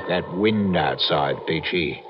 That 0.09 0.37
wind 0.37 0.77
outside, 0.77 1.37
Peachy. 1.47 2.03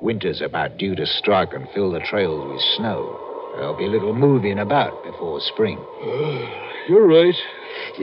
Winter's 0.00 0.40
about 0.40 0.78
due 0.78 0.94
to 0.94 1.06
strike 1.06 1.52
and 1.52 1.68
fill 1.74 1.92
the 1.92 2.00
trails 2.00 2.50
with 2.50 2.60
snow. 2.76 3.52
There'll 3.56 3.76
be 3.76 3.86
a 3.86 3.90
little 3.90 4.14
moving 4.14 4.58
about 4.58 5.02
before 5.04 5.40
spring. 5.40 5.78
You're 6.88 7.06
right. 7.06 7.34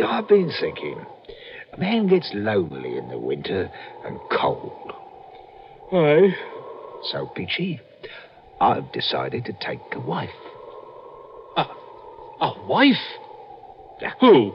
I've 0.06 0.28
been 0.28 0.52
thinking. 0.60 1.06
A 1.74 1.78
man 1.78 2.08
gets 2.08 2.30
lonely 2.34 2.98
in 2.98 3.10
the 3.10 3.18
winter 3.18 3.72
and 4.06 4.20
cold. 4.32 4.94
Aye. 5.92 6.36
So, 7.12 7.28
Peachy, 7.36 7.80
I've 8.60 8.92
decided 8.92 9.46
to 9.46 9.54
take 9.54 9.80
a 9.94 10.00
wife. 10.00 10.30
A 11.56 11.66
a 12.40 12.68
wife? 12.68 12.96
Who? 14.20 14.54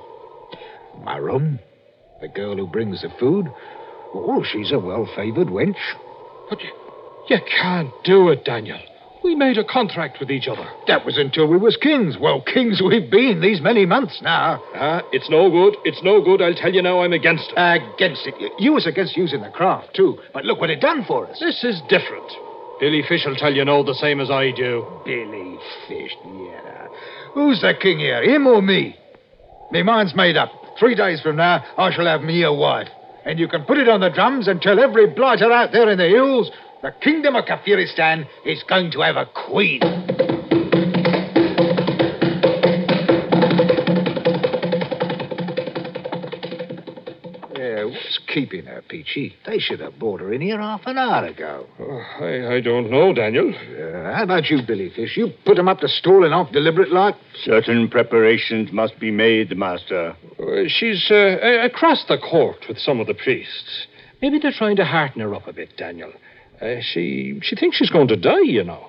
My 1.03 1.17
room, 1.17 1.59
the 2.21 2.29
girl 2.29 2.57
who 2.57 2.67
brings 2.67 3.03
the 3.03 3.09
food. 3.19 3.51
Oh, 4.14 4.45
she's 4.45 4.73
a 4.73 4.78
well-favored 4.78 5.49
wench. 5.49 5.76
But 6.49 6.61
you, 6.62 6.71
you 7.28 7.38
can't 7.61 7.92
do 8.04 8.28
it, 8.28 8.45
Daniel. 8.45 8.78
We 9.25 9.37
made 9.37 9.57
a 9.57 9.64
contract 9.64 10.19
with 10.19 10.31
each 10.31 10.49
other. 10.49 10.69
That 10.88 11.07
was 11.07 11.16
until 11.16 11.47
we 11.47 11.57
was 11.57 11.76
kings. 11.76 12.16
Well, 12.21 12.42
kings 12.42 12.83
we've 12.85 13.09
been 13.09 13.40
these 13.40 13.61
many 13.61 13.87
months 13.87 14.21
now. 14.21 14.62
Ah, 14.75 15.02
it's 15.12 15.31
no 15.31 15.49
good. 15.49 15.76
It's 15.85 16.02
no 16.02 16.21
good. 16.21 16.42
I'll 16.42 16.54
tell 16.54 16.75
you 16.75 16.83
now 16.83 17.02
I'm 17.02 17.12
against 17.12 17.52
it. 17.57 17.57
Against 17.57 18.26
it. 18.26 18.52
You 18.59 18.73
was 18.73 18.87
against 18.87 19.16
using 19.16 19.42
the 19.42 19.50
craft, 19.50 19.95
too. 19.95 20.19
But 20.35 20.45
look 20.45 20.61
what 20.61 20.71
it 20.71 20.81
done 20.81 21.04
for 21.07 21.28
us. 21.28 21.38
This 21.38 21.62
is 21.62 21.81
different. 21.88 22.33
Billy 22.81 23.02
Fish 23.09 23.23
will 23.25 23.37
tell 23.37 23.54
you 23.54 23.64
no 23.64 23.85
the 23.85 23.95
same 23.95 24.19
as 24.19 24.28
I 24.28 24.50
do. 24.50 24.85
Billy 25.04 25.57
Fish, 25.87 26.16
yeah. 26.25 26.88
Who's 27.33 27.61
the 27.61 27.75
king 27.81 28.00
here, 28.00 28.25
him 28.25 28.49
or 28.49 28.61
me? 28.61 28.97
Me 29.71 29.85
mind's 29.85 30.16
made 30.16 30.37
up. 30.37 30.50
Three 30.81 30.97
days 30.97 31.21
from 31.21 31.37
now, 31.37 31.64
I 31.78 31.92
shall 31.92 32.07
have 32.07 32.23
me 32.23 32.42
a 32.42 32.52
wife. 32.52 32.88
And 33.25 33.38
you 33.38 33.49
can 33.49 33.64
put 33.64 33.79
it 33.79 33.88
on 33.88 34.00
the 34.00 34.11
drums 34.11 34.49
and 34.49 34.61
tell 34.61 34.81
every 34.81 35.07
blighter 35.07 35.50
out 35.52 35.73
there 35.73 35.91
in 35.91 35.99
the 35.99 36.09
hills 36.09 36.50
the 36.83 36.91
kingdom 37.00 37.37
of 37.37 37.45
Kafiristan 37.45 38.26
is 38.45 38.62
going 38.64 38.91
to 38.91 39.00
have 39.02 39.17
a 39.17 39.26
queen. 39.26 39.81
Yeah, 48.12 48.19
what's 48.19 48.35
keeping 48.35 48.66
her, 48.66 48.83
Peachy? 48.88 49.35
They 49.47 49.59
should 49.59 49.81
have 49.81 49.99
brought 49.99 50.21
her 50.21 50.33
in 50.33 50.40
here 50.40 50.61
half 50.61 50.83
an 50.87 50.99
hour 50.99 51.26
ago. 51.26 51.66
Oh, 51.81 52.02
I, 52.21 52.57
I 52.57 52.61
don't 52.61 52.90
know, 52.90 53.12
Daniel. 53.12 53.50
Uh, 53.50 54.14
how 54.14 54.23
about 54.25 54.50
you, 54.50 54.61
Billy 54.66 54.90
Fish? 54.90 55.16
You 55.16 55.33
put 55.45 55.59
'em 55.59 55.69
up 55.69 55.81
to 55.81 55.88
stalling 55.88 56.33
off 56.33 56.52
deliberate 56.52 56.92
like? 56.92 57.14
Certain 57.45 57.88
preparations 57.88 58.73
must 58.73 58.99
be 58.99 59.11
made, 59.11 59.57
master. 59.57 60.16
Uh, 60.38 60.64
she's 60.69 61.11
uh, 61.11 61.38
across 61.64 62.04
the 62.09 62.19
court 62.19 62.66
with 62.69 62.78
some 62.78 63.00
of 63.00 63.07
the 63.07 63.14
priests. 63.14 63.87
Maybe 64.21 64.38
they're 64.38 64.52
trying 64.52 64.76
to 64.76 64.85
hearten 64.85 65.21
her 65.21 65.35
up 65.35 65.47
a 65.49 65.52
bit, 65.52 65.76
Daniel. 65.76 66.12
Uh, 66.61 66.76
she 66.81 67.40
she 67.42 67.57
thinks 67.57 67.76
she's 67.76 67.90
going 67.90 68.09
to 68.09 68.16
die, 68.16 68.42
you 68.45 68.64
know. 68.64 68.88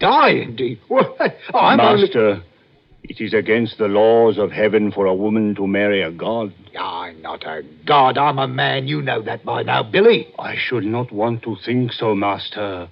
Die, 0.00 0.30
indeed. 0.30 0.80
Well, 0.88 1.16
oh, 1.20 1.58
I'm 1.58 1.80
only... 1.80 2.08
master, 3.04 3.14
it 3.14 3.24
is 3.24 3.34
against 3.34 3.78
the 3.78 3.88
laws 3.88 4.38
of 4.38 4.50
heaven 4.50 4.92
for 4.92 5.06
a 5.06 5.14
woman 5.14 5.54
to 5.56 5.66
marry 5.66 6.02
a 6.02 6.10
god. 6.10 6.52
I'm 6.78 7.22
not 7.22 7.44
a 7.44 7.62
god. 7.86 8.18
I'm 8.18 8.38
a 8.38 8.48
man. 8.48 8.88
You 8.88 9.02
know 9.02 9.22
that 9.22 9.44
by 9.44 9.62
now, 9.62 9.82
Billy. 9.82 10.28
I 10.38 10.56
should 10.56 10.84
not 10.84 11.12
want 11.12 11.42
to 11.42 11.56
think 11.64 11.92
so, 11.92 12.14
master. 12.14 12.88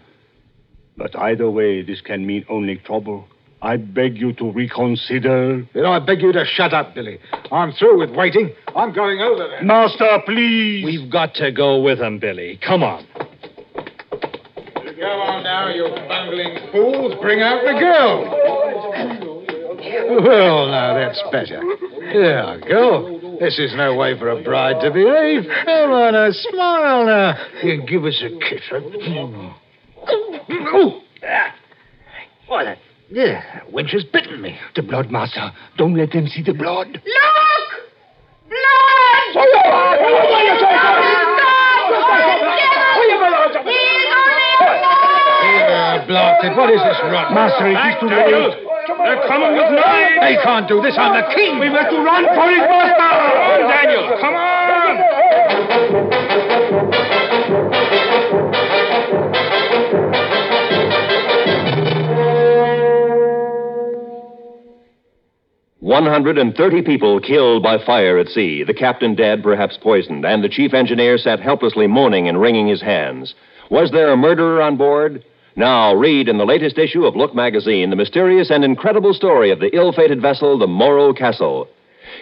But 0.97 1.17
either 1.19 1.51
way, 1.51 1.83
this 1.83 2.01
can 2.01 2.27
mean 2.27 2.45
only 2.49 2.77
trouble. 2.77 3.27
I 3.63 3.77
beg 3.77 4.19
you 4.19 4.33
to 4.35 4.51
reconsider. 4.51 5.65
Then 5.73 5.87
I 5.87 6.01
beg 6.01 6.21
you 6.21 6.33
to 6.33 6.45
shut 6.45 6.75
up, 6.75 6.95
Billy. 6.95 7.19
I'm 7.53 7.73
through 7.73 8.01
with 8.01 8.11
waiting. 8.11 8.51
I'm 8.75 8.93
going 8.93 9.21
over 9.21 9.49
there. 9.49 9.63
Master, 9.63 10.21
please. 10.27 10.85
We've 10.85 11.11
got 11.11 11.35
to 11.35 11.53
go 11.53 11.81
with 11.81 12.01
him, 12.01 12.19
Billy. 12.19 12.59
Come 12.67 12.83
on. 12.83 13.07
Go 15.03 15.09
on 15.09 15.43
now, 15.43 15.69
you 15.69 15.89
bungling 16.07 16.71
fools. 16.71 17.15
Bring 17.21 17.41
out 17.41 17.63
the 17.65 17.79
girl. 17.79 18.42
Well, 19.93 20.67
now 20.69 20.95
that's 20.95 21.23
better. 21.31 21.61
There, 22.13 22.61
go. 22.69 23.37
This 23.41 23.59
is 23.59 23.75
no 23.77 23.95
way 23.95 24.19
for 24.19 24.29
a 24.31 24.43
bride 24.43 24.81
to 24.83 24.91
behave. 24.91 25.45
Come 25.65 25.91
on, 25.91 26.15
a 26.15 26.33
smile 26.33 27.07
now. 27.07 27.35
You 27.63 27.83
give 27.87 28.05
us 28.05 28.23
a 28.23 28.31
kiss. 28.39 28.63
huh? 28.71 28.81
Oh, 30.09 31.01
Ah. 31.25 31.55
Why, 32.49 32.65
that, 32.65 32.79
yeah, 33.11 33.43
that 33.55 33.73
wench 33.73 33.91
has 33.93 34.05
bitten 34.05 34.41
me. 34.43 34.59
The 34.75 34.83
blood, 34.83 35.11
master. 35.11 35.53
Don't 35.79 35.95
let 35.97 36.11
them 36.13 36.27
see 36.27 36.43
the 36.43 36.53
blood. 36.55 36.89
Look! 36.89 37.69
Blood! 38.49 40.13
Yeah, 44.73 46.05
blasted. 46.07 46.57
What 46.57 46.71
is 46.71 46.81
this 46.81 46.99
rot? 47.13 47.33
Master, 47.35 47.67
it 47.69 47.77
is 47.77 47.95
too 48.01 48.09
late. 48.09 48.72
They're 49.05 49.27
coming 49.27 49.53
with 49.57 49.73
knives! 49.73 50.21
They 50.21 50.37
can't 50.43 50.69
do 50.69 50.81
this. 50.81 50.97
I'm 50.97 51.15
the 51.15 51.27
king. 51.35 51.59
We've 51.59 51.73
got 51.73 51.91
to 51.91 51.99
run 51.99 52.25
for 52.25 52.49
his 52.51 52.61
master. 52.61 52.97
Come 52.97 53.43
on, 53.43 53.61
Daniel! 53.69 54.05
Come 54.21 54.35
on! 54.35 54.53
One 65.81 66.07
hundred 66.07 66.39
and 66.39 66.55
thirty 66.55 66.81
people 66.81 67.21
killed 67.21 67.63
by 67.63 67.77
fire 67.85 68.17
at 68.19 68.29
sea, 68.29 68.63
the 68.65 68.73
captain 68.73 69.15
dead, 69.15 69.43
perhaps 69.43 69.77
poisoned, 69.77 70.25
and 70.25 70.43
the 70.43 70.49
chief 70.49 70.73
engineer 70.73 71.19
sat 71.19 71.41
helplessly 71.41 71.87
moaning 71.87 72.29
and 72.29 72.41
wringing 72.41 72.67
his 72.69 72.81
hands. 72.81 73.35
Was 73.71 73.91
there 73.91 74.11
a 74.11 74.17
murderer 74.17 74.63
on 74.63 74.77
board? 74.77 75.25
Now, 75.55 75.95
read 75.95 76.29
in 76.29 76.39
the 76.39 76.47
latest 76.47 76.79
issue 76.79 77.05
of 77.05 77.15
Look 77.15 77.35
magazine 77.35 77.91
the 77.91 77.97
mysterious 77.97 78.51
and 78.51 78.65
incredible 78.65 79.13
story 79.13 79.51
of 79.51 79.61
the 79.61 79.75
ill 79.77 79.93
fated 79.93 80.23
vessel, 80.23 80.59
the 80.59 80.67
Morro 80.67 81.13
Castle. 81.13 81.69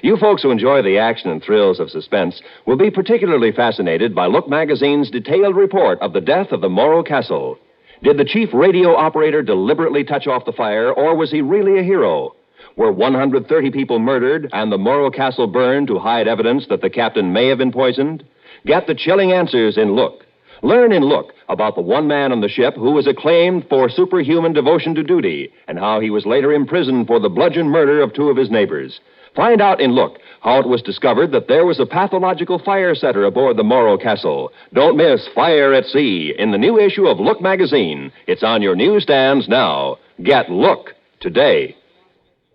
You 0.02 0.16
folks 0.16 0.42
who 0.42 0.50
enjoy 0.50 0.82
the 0.82 0.98
action 0.98 1.30
and 1.30 1.40
thrills 1.40 1.78
of 1.78 1.90
suspense 1.90 2.42
will 2.66 2.76
be 2.76 2.90
particularly 2.90 3.52
fascinated 3.52 4.16
by 4.16 4.26
Look 4.26 4.48
magazine's 4.48 5.10
detailed 5.10 5.54
report 5.54 6.00
of 6.00 6.12
the 6.12 6.20
death 6.20 6.50
of 6.50 6.60
the 6.60 6.68
Morro 6.68 7.04
Castle. 7.04 7.56
Did 8.02 8.18
the 8.18 8.24
chief 8.24 8.48
radio 8.52 8.96
operator 8.96 9.42
deliberately 9.42 10.02
touch 10.02 10.26
off 10.26 10.44
the 10.44 10.52
fire, 10.52 10.92
or 10.92 11.14
was 11.14 11.30
he 11.30 11.40
really 11.40 11.78
a 11.78 11.84
hero? 11.84 12.34
Were 12.76 12.90
130 12.90 13.70
people 13.70 14.00
murdered 14.00 14.48
and 14.52 14.72
the 14.72 14.78
Morro 14.78 15.10
Castle 15.10 15.46
burned 15.46 15.86
to 15.86 15.98
hide 16.00 16.26
evidence 16.26 16.66
that 16.68 16.80
the 16.80 16.90
captain 16.90 17.32
may 17.32 17.46
have 17.46 17.58
been 17.58 17.72
poisoned? 17.72 18.24
Get 18.66 18.88
the 18.88 18.94
chilling 18.94 19.30
answers 19.30 19.78
in 19.78 19.94
Look. 19.94 20.24
Learn 20.62 20.92
in 20.92 21.02
Look 21.02 21.32
about 21.48 21.74
the 21.74 21.80
one 21.80 22.06
man 22.06 22.32
on 22.32 22.40
the 22.40 22.48
ship 22.48 22.74
who 22.74 22.90
was 22.92 23.06
acclaimed 23.06 23.66
for 23.68 23.88
superhuman 23.88 24.52
devotion 24.52 24.94
to 24.94 25.02
duty 25.02 25.50
and 25.68 25.78
how 25.78 26.00
he 26.00 26.10
was 26.10 26.26
later 26.26 26.52
imprisoned 26.52 27.06
for 27.06 27.18
the 27.18 27.30
bludgeon 27.30 27.68
murder 27.68 28.02
of 28.02 28.12
two 28.12 28.28
of 28.28 28.36
his 28.36 28.50
neighbors. 28.50 29.00
Find 29.34 29.60
out 29.60 29.80
in 29.80 29.92
Look 29.92 30.18
how 30.40 30.58
it 30.60 30.68
was 30.68 30.82
discovered 30.82 31.32
that 31.32 31.48
there 31.48 31.64
was 31.64 31.78
a 31.78 31.86
pathological 31.86 32.58
fire 32.58 32.94
setter 32.94 33.24
aboard 33.24 33.56
the 33.56 33.62
Morro 33.62 33.96
Castle. 33.96 34.52
Don't 34.74 34.96
miss 34.96 35.26
Fire 35.34 35.72
at 35.72 35.86
Sea 35.86 36.34
in 36.38 36.50
the 36.50 36.58
new 36.58 36.78
issue 36.78 37.06
of 37.06 37.20
Look 37.20 37.40
magazine. 37.40 38.12
It's 38.26 38.42
on 38.42 38.60
your 38.60 38.74
newsstands 38.74 39.48
now. 39.48 39.98
Get 40.22 40.50
Look 40.50 40.94
today. 41.20 41.76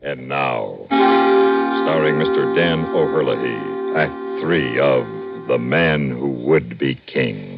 And 0.02 0.28
now, 0.28 0.86
starring 0.90 2.16
Mr. 2.16 2.56
Dan 2.56 2.86
O'Herlihy, 2.94 3.98
Act 3.98 4.42
Three 4.42 4.80
of 4.80 5.06
The 5.48 5.58
Man 5.58 6.12
Who 6.12 6.30
Would 6.46 6.78
Be 6.78 6.96
King. 7.08 7.55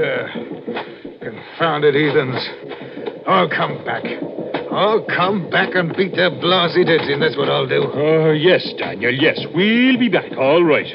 Yeah. 0.00 0.32
Confounded 1.20 1.94
heathens. 1.94 2.48
I'll 3.26 3.48
come 3.48 3.84
back. 3.84 4.04
I'll 4.72 5.04
come 5.04 5.50
back 5.50 5.74
and 5.74 5.94
beat 5.96 6.14
their 6.14 6.30
blasted 6.30 6.88
heads 6.88 7.08
in. 7.08 7.20
That's 7.20 7.36
what 7.36 7.48
I'll 7.48 7.66
do. 7.66 7.82
Oh, 7.92 8.30
yes, 8.32 8.72
Daniel, 8.78 9.12
yes. 9.12 9.38
We'll 9.54 9.98
be 9.98 10.08
back, 10.08 10.32
all 10.38 10.64
right. 10.64 10.86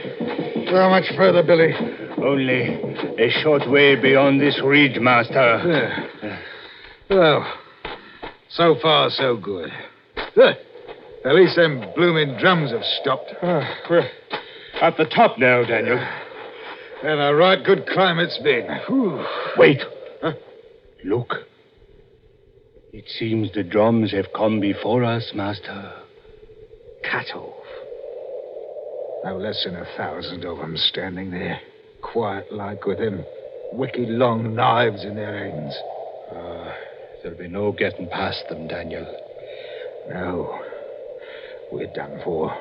How 0.69 0.89
much 0.89 1.05
further, 1.15 1.43
Billy? 1.43 1.73
Only 2.17 2.79
a 3.19 3.29
short 3.43 3.69
way 3.69 3.95
beyond 3.95 4.41
this 4.41 4.59
ridge, 4.63 4.97
master. 4.99 5.61
Yeah. 5.67 6.04
Well, 7.09 7.53
so 8.49 8.75
far, 8.81 9.09
so 9.09 9.37
good. 9.37 9.69
Huh. 10.15 10.53
At 11.23 11.35
least 11.35 11.55
them 11.55 11.83
blooming 11.95 12.37
drums 12.39 12.71
have 12.71 12.83
stopped. 13.01 13.33
Ah, 13.41 13.77
we're 13.89 14.09
at 14.81 14.97
the 14.97 15.05
top 15.05 15.37
now, 15.37 15.63
Daniel. 15.63 15.99
And 17.03 17.19
a 17.19 17.35
right 17.35 17.63
good 17.63 17.85
climb 17.87 18.19
it's 18.19 18.37
been. 18.39 18.67
Whew. 18.87 19.23
Wait. 19.57 19.81
Look. 21.03 21.33
It 22.91 23.05
seems 23.07 23.51
the 23.53 23.63
drums 23.63 24.11
have 24.11 24.27
come 24.35 24.59
before 24.59 25.03
us, 25.03 25.31
master. 25.35 25.93
Cut 27.03 27.35
off. 27.35 27.53
No 29.23 29.37
less 29.37 29.63
than 29.65 29.75
a 29.75 29.85
thousand 29.97 30.45
of 30.45 30.59
'em 30.59 30.77
standing 30.77 31.31
there, 31.31 31.59
quiet 32.01 32.51
like 32.51 32.85
with 32.85 32.99
them 32.99 33.25
wicked 33.73 34.09
long 34.09 34.55
knives 34.55 35.03
in 35.03 35.15
their 35.15 35.37
hands. 35.37 35.75
There'll 37.25 37.39
be 37.39 37.47
no 37.47 37.71
getting 37.71 38.07
past 38.07 38.49
them, 38.49 38.67
Daniel. 38.67 39.07
No. 40.07 40.59
We're 41.71 41.87
done 41.87 42.21
for. 42.23 42.55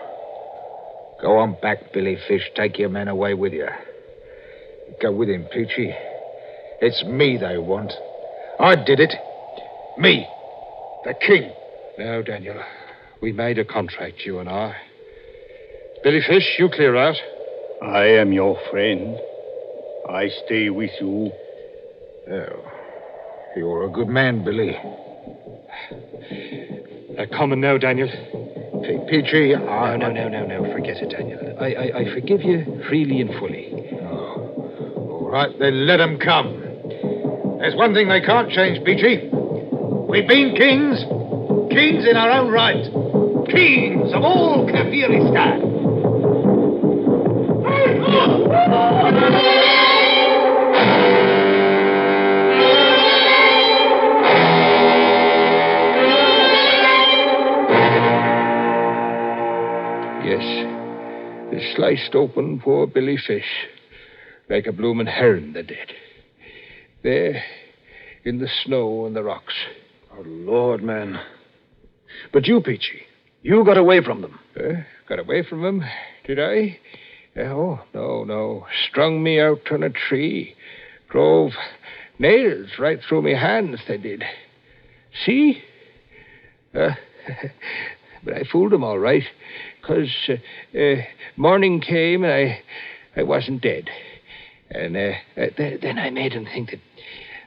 Go 1.20 1.36
on 1.36 1.58
back, 1.60 1.92
Billy 1.92 2.16
Fish. 2.26 2.50
Take 2.54 2.78
your 2.78 2.88
men 2.88 3.08
away 3.08 3.34
with 3.34 3.52
you. 3.52 3.68
Go 5.02 5.12
with 5.12 5.28
him, 5.28 5.46
Peachy. 5.52 5.94
It's 6.80 7.04
me 7.04 7.36
they 7.36 7.58
want. 7.58 7.92
I 8.58 8.74
did 8.76 9.00
it. 9.00 9.12
Me. 9.98 10.26
The 11.04 11.12
king. 11.12 11.52
No, 11.98 12.22
Daniel, 12.22 12.62
we 13.20 13.32
made 13.32 13.58
a 13.58 13.66
contract, 13.66 14.22
you 14.24 14.38
and 14.38 14.48
I. 14.48 14.76
Billy 16.02 16.22
Fish, 16.26 16.56
you 16.58 16.70
clear 16.70 16.96
out. 16.96 17.16
I 17.82 18.06
am 18.06 18.32
your 18.32 18.58
friend. 18.70 19.20
I 20.08 20.28
stay 20.46 20.70
with 20.70 20.92
you. 21.00 21.32
Oh. 22.30 22.73
You're 23.56 23.84
a 23.84 23.90
good 23.90 24.08
man, 24.08 24.44
Billy. 24.44 24.76
They're 27.16 27.28
coming 27.28 27.60
now, 27.60 27.78
Daniel. 27.78 28.08
Pe- 28.82 29.06
Peachy, 29.08 29.54
I... 29.54 29.96
No, 29.96 30.10
no, 30.10 30.28
no, 30.28 30.44
no, 30.44 30.60
no. 30.60 30.72
Forget 30.72 30.96
it, 30.98 31.10
Daniel. 31.10 31.56
I, 31.60 31.74
I, 31.74 31.98
I 32.00 32.14
forgive 32.14 32.42
you 32.42 32.82
freely 32.88 33.20
and 33.20 33.30
fully. 33.38 33.70
Oh. 34.02 35.20
All 35.20 35.30
right, 35.30 35.56
then 35.58 35.86
let 35.86 36.00
'em 36.00 36.18
come. 36.18 36.60
There's 37.60 37.76
one 37.76 37.94
thing 37.94 38.08
they 38.08 38.20
can't 38.20 38.50
change, 38.50 38.84
Peachy. 38.84 39.28
We've 39.32 40.26
been 40.28 40.54
kings. 40.56 40.98
Kings 41.70 42.04
in 42.08 42.16
our 42.16 42.30
own 42.30 42.50
right. 42.50 42.84
Kings 43.50 44.12
of 44.12 44.22
all 44.22 44.66
Kafiristan. 44.66 45.73
Sliced 61.96 62.14
open 62.14 62.60
poor 62.60 62.86
Billy 62.86 63.16
Fish. 63.16 63.68
Like 64.48 64.66
a 64.66 64.72
bloomin' 64.72 65.06
heron, 65.06 65.52
they 65.52 65.62
did. 65.62 65.92
There, 67.02 67.42
in 68.24 68.38
the 68.38 68.48
snow 68.64 69.06
and 69.06 69.16
the 69.16 69.22
rocks. 69.22 69.54
Oh, 70.12 70.22
Lord, 70.24 70.82
man. 70.82 71.20
But 72.32 72.46
you, 72.46 72.60
Peachy, 72.60 73.02
you 73.42 73.64
got 73.64 73.78
away 73.78 74.02
from 74.02 74.22
them. 74.22 74.38
Eh? 74.56 74.82
Got 75.08 75.18
away 75.18 75.44
from 75.48 75.62
them, 75.62 75.82
did 76.26 76.38
I? 76.38 76.78
Oh, 77.40 77.80
no, 77.94 78.24
no. 78.24 78.66
Strung 78.88 79.22
me 79.22 79.40
out 79.40 79.70
on 79.70 79.82
a 79.82 79.90
tree. 79.90 80.54
Drove 81.10 81.52
nails 82.18 82.68
right 82.78 82.98
through 83.08 83.22
me 83.22 83.32
hands, 83.34 83.80
they 83.88 83.98
did. 83.98 84.22
See? 85.24 85.62
Uh, 86.74 86.90
but 88.24 88.34
I 88.34 88.44
fooled 88.50 88.72
'em 88.72 88.84
all 88.84 88.98
right, 88.98 89.24
'cause 89.86 90.28
uh, 90.28 90.78
uh, 90.78 90.96
morning 91.36 91.80
came 91.80 92.24
and 92.24 92.32
I, 92.32 92.62
I 93.16 93.22
wasn't 93.22 93.62
dead. 93.62 93.88
And 94.70 94.96
uh, 94.96 95.12
uh, 95.36 95.46
th- 95.56 95.80
then 95.80 95.98
I 95.98 96.10
made 96.10 96.32
'em 96.32 96.46
think 96.46 96.70
that 96.70 96.80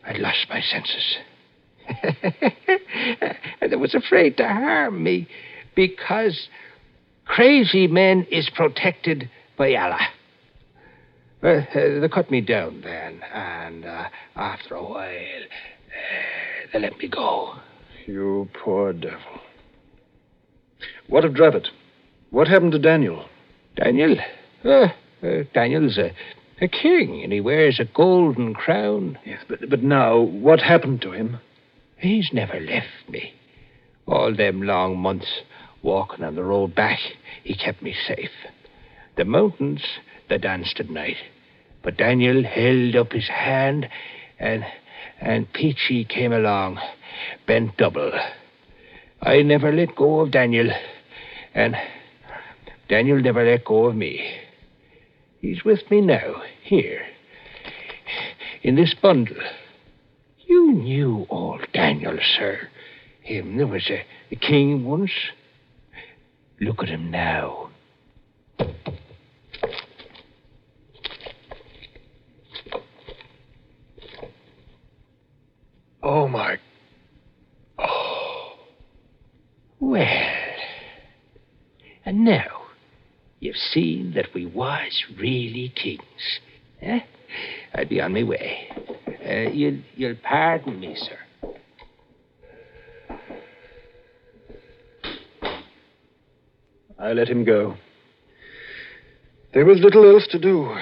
I'd 0.05 0.19
lost 0.19 0.45
my 0.49 0.61
senses. 0.61 1.17
and 3.61 3.71
they 3.71 3.75
was 3.75 3.95
afraid 3.95 4.37
to 4.37 4.47
harm 4.47 5.03
me 5.03 5.27
because 5.75 6.49
crazy 7.25 7.87
men 7.87 8.25
is 8.31 8.49
protected 8.53 9.29
by 9.57 9.73
Allah. 9.75 10.07
Well, 11.41 11.59
uh, 11.73 11.99
they 11.99 12.09
cut 12.09 12.31
me 12.31 12.41
down 12.41 12.81
then, 12.81 13.21
and 13.33 13.85
uh, 13.85 14.05
after 14.35 14.75
a 14.75 14.83
while, 14.83 15.05
uh, 15.05 16.67
they 16.73 16.79
let 16.79 16.97
me 16.97 17.07
go. 17.07 17.53
You 18.05 18.49
poor 18.63 18.91
devil. 18.93 19.41
What 21.07 21.25
of 21.25 21.33
Dravot? 21.33 21.67
What 22.29 22.47
happened 22.47 22.73
to 22.73 22.79
Daniel? 22.79 23.25
Daniel? 23.75 24.17
Uh, 24.63 24.87
uh, 25.23 25.43
Daniel's 25.53 25.97
a, 25.97 26.11
a 26.61 26.67
king, 26.67 27.21
and 27.23 27.31
he 27.31 27.41
wears 27.41 27.79
a 27.79 27.85
golden 27.85 28.53
crown. 28.53 29.17
Yes, 29.25 29.43
but, 29.47 29.69
but 29.69 29.83
now, 29.83 30.19
what 30.19 30.59
happened 30.59 31.01
to 31.01 31.11
him? 31.11 31.39
He's 31.97 32.29
never 32.33 32.59
left 32.59 33.09
me. 33.09 33.33
All 34.05 34.35
them 34.35 34.61
long 34.61 34.97
months 34.99 35.41
walking 35.81 36.23
on 36.23 36.35
the 36.35 36.43
road 36.43 36.75
back, 36.75 36.99
he 37.43 37.55
kept 37.55 37.81
me 37.81 37.95
safe. 38.07 38.29
The 39.15 39.25
mountains, 39.25 39.83
they 40.29 40.37
danced 40.37 40.79
at 40.79 40.89
night. 40.89 41.17
But 41.83 41.97
Daniel 41.97 42.43
held 42.43 42.95
up 42.95 43.13
his 43.13 43.27
hand, 43.27 43.87
and 44.39 44.65
and 45.19 45.51
Peachy 45.53 46.05
came 46.05 46.31
along, 46.31 46.79
bent 47.47 47.77
double. 47.77 48.11
I 49.21 49.41
never 49.41 49.71
let 49.71 49.95
go 49.95 50.19
of 50.19 50.31
Daniel, 50.31 50.69
and 51.53 51.75
Daniel 52.89 53.19
never 53.21 53.43
let 53.43 53.65
go 53.65 53.85
of 53.85 53.95
me. 53.95 54.37
He's 55.41 55.63
with 55.63 55.89
me 55.91 56.01
now, 56.01 56.41
here, 56.63 57.05
in 58.63 58.75
this 58.75 58.95
bundle. 59.01 59.37
You 60.45 60.71
knew 60.71 61.27
old 61.29 61.67
Daniel, 61.73 62.17
sir. 62.37 62.69
Him 63.21 63.57
there 63.57 63.67
was 63.67 63.89
a, 63.89 64.05
a 64.31 64.35
king 64.35 64.85
once. 64.85 65.11
Look 66.61 66.81
at 66.81 66.89
him 66.89 67.11
now. 67.11 67.69
Oh, 76.01 76.27
my. 76.27 76.57
Well, 79.79 80.07
and 82.05 82.23
now 82.25 82.63
you've 83.39 83.55
seen 83.55 84.06
that 84.17 84.33
we 84.33 84.47
was 84.47 85.03
really 85.19 85.71
kings. 85.75 86.39
Eh? 86.81 86.99
I'd 87.75 87.87
be 87.87 88.01
on 88.01 88.13
my 88.13 88.23
way. 88.23 88.67
Uh, 89.07 89.51
you'll, 89.51 89.79
you'll 89.95 90.15
pardon 90.23 90.79
me, 90.79 90.97
sir. 90.97 91.19
I 96.97 97.13
let 97.13 97.27
him 97.27 97.45
go. 97.45 97.75
There 99.53 99.65
was 99.65 99.79
little 99.81 100.09
else 100.09 100.27
to 100.31 100.39
do. 100.39 100.75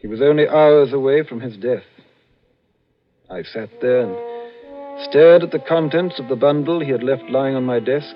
He 0.00 0.06
was 0.06 0.22
only 0.22 0.46
hours 0.46 0.92
away 0.92 1.24
from 1.24 1.40
his 1.40 1.56
death. 1.56 1.82
I 3.28 3.42
sat 3.42 3.70
there 3.82 4.02
and 4.02 5.08
stared 5.10 5.42
at 5.42 5.50
the 5.50 5.58
contents 5.58 6.20
of 6.20 6.28
the 6.28 6.36
bundle 6.36 6.78
he 6.78 6.92
had 6.92 7.02
left 7.02 7.24
lying 7.24 7.56
on 7.56 7.64
my 7.64 7.80
desk. 7.80 8.14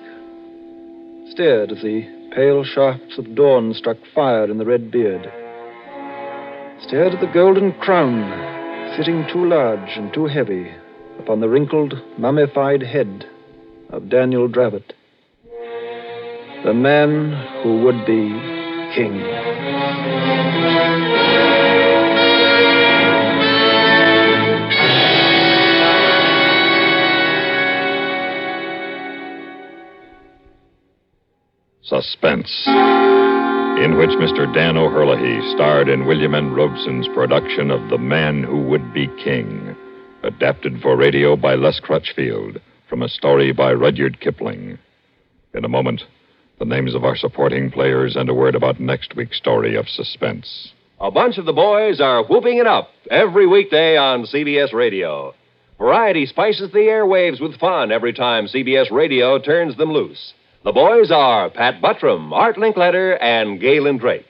Stared 1.33 1.73
as 1.73 1.83
the 1.83 2.14
pale 2.35 2.65
shafts 2.65 3.17
of 3.17 3.35
dawn 3.37 3.73
struck 3.75 3.97
fire 4.15 4.51
in 4.51 4.59
the 4.59 4.65
red 4.65 4.91
beard. 4.91 5.23
Stared 6.87 7.15
at 7.15 7.21
the 7.21 7.31
golden 7.33 7.73
crown 7.75 8.53
sitting 8.97 9.27
too 9.33 9.49
large 9.49 9.97
and 9.97 10.13
too 10.13 10.27
heavy 10.27 10.71
upon 11.19 11.41
the 11.41 11.49
wrinkled, 11.49 11.95
mummified 12.19 12.83
head 12.83 13.25
of 13.91 14.09
Daniel 14.09 14.49
Dravot. 14.49 14.93
The 16.65 16.75
man 16.75 17.33
who 17.63 17.83
would 17.83 18.05
be 18.05 18.29
king. 18.95 19.21
Suspense, 31.87 32.51
in 32.67 33.99
which 33.99 34.09
Mr. 34.17 34.51
Dan 34.55 34.79
O'Herlihy 34.79 35.55
starred 35.55 35.87
in 35.87 36.07
William 36.07 36.35
N. 36.35 36.55
Robson's 36.55 37.07
production 37.09 37.71
of 37.71 37.91
The 37.91 37.99
Man 37.99 38.43
Who 38.43 38.63
Would 38.69 38.95
Be 38.95 39.07
King, 39.23 39.77
adapted 40.23 40.81
for 40.81 40.97
radio 40.97 41.37
by 41.37 41.57
Les 41.57 41.79
Crutchfield 41.81 42.59
from 42.89 43.03
a 43.03 43.09
story 43.11 43.53
by 43.53 43.73
Rudyard 43.73 44.19
Kipling. 44.21 44.79
In 45.53 45.67
a 45.67 45.69
moment, 45.69 46.01
the 46.59 46.65
names 46.65 46.95
of 46.95 47.05
our 47.05 47.17
supporting 47.17 47.71
players 47.71 48.17
and 48.17 48.31
a 48.31 48.35
word 48.35 48.55
about 48.55 48.81
next 48.81 49.15
week's 49.15 49.37
story 49.37 49.77
of 49.77 49.87
suspense. 49.87 50.73
A 51.03 51.11
bunch 51.11 51.37
of 51.37 51.45
the 51.45 51.53
boys 51.53 52.01
are 52.01 52.25
whooping 52.25 52.57
it 52.57 52.67
up 52.67 52.89
every 53.11 53.47
weekday 53.47 53.99
on 53.99 54.25
CBS 54.25 54.73
Radio. 54.73 55.35
Variety 55.77 56.25
spices 56.25 56.73
the 56.73 56.79
airwaves 56.79 57.43
with 57.43 57.61
fun 57.61 57.93
every 57.93 58.15
time 58.15 58.47
CBS 58.47 58.91
Radio 58.91 59.39
turns 59.39 59.77
them 59.77 59.93
loose. 59.93 60.33
The 60.65 60.73
boys 60.73 61.11
are 61.11 61.51
Pat 61.51 61.83
Buttram, 61.83 62.33
Art 62.33 62.57
Linkletter, 62.57 63.19
and 63.21 63.61
Galen 63.61 63.99
Drake. 63.99 64.25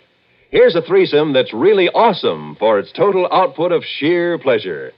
Here's 0.51 0.75
a 0.75 0.83
threesome 0.83 1.33
that's 1.33 1.55
really 1.55 1.89
awesome 1.91 2.57
for 2.57 2.81
its 2.81 2.91
total 2.91 3.29
output 3.31 3.71
of 3.71 3.85
sheer 3.85 4.37
pleasure. 4.37 4.91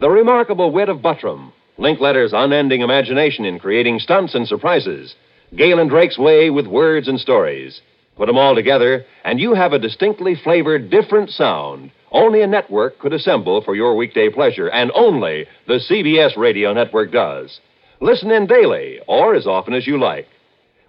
The 0.00 0.10
remarkable 0.10 0.70
wit 0.70 0.90
of 0.90 0.98
Buttram, 0.98 1.52
Linkletter's 1.78 2.34
unending 2.34 2.82
imagination 2.82 3.46
in 3.46 3.58
creating 3.58 4.00
stunts 4.00 4.34
and 4.34 4.46
surprises, 4.46 5.14
Galen 5.56 5.88
Drake's 5.88 6.18
way 6.18 6.50
with 6.50 6.66
words 6.66 7.08
and 7.08 7.18
stories. 7.18 7.80
Put 8.18 8.26
them 8.26 8.36
all 8.36 8.54
together, 8.54 9.06
and 9.24 9.40
you 9.40 9.54
have 9.54 9.72
a 9.72 9.78
distinctly 9.78 10.34
flavored, 10.34 10.90
different 10.90 11.30
sound 11.30 11.90
only 12.12 12.42
a 12.42 12.46
network 12.46 12.98
could 12.98 13.12
assemble 13.12 13.62
for 13.62 13.74
your 13.74 13.96
weekday 13.96 14.28
pleasure, 14.28 14.68
and 14.68 14.92
only 14.94 15.46
the 15.66 15.80
CBS 15.90 16.36
Radio 16.36 16.72
Network 16.72 17.12
does. 17.12 17.60
Listen 18.00 18.30
in 18.30 18.46
daily, 18.46 19.00
or 19.08 19.34
as 19.34 19.46
often 19.46 19.74
as 19.74 19.86
you 19.86 19.98
like. 19.98 20.26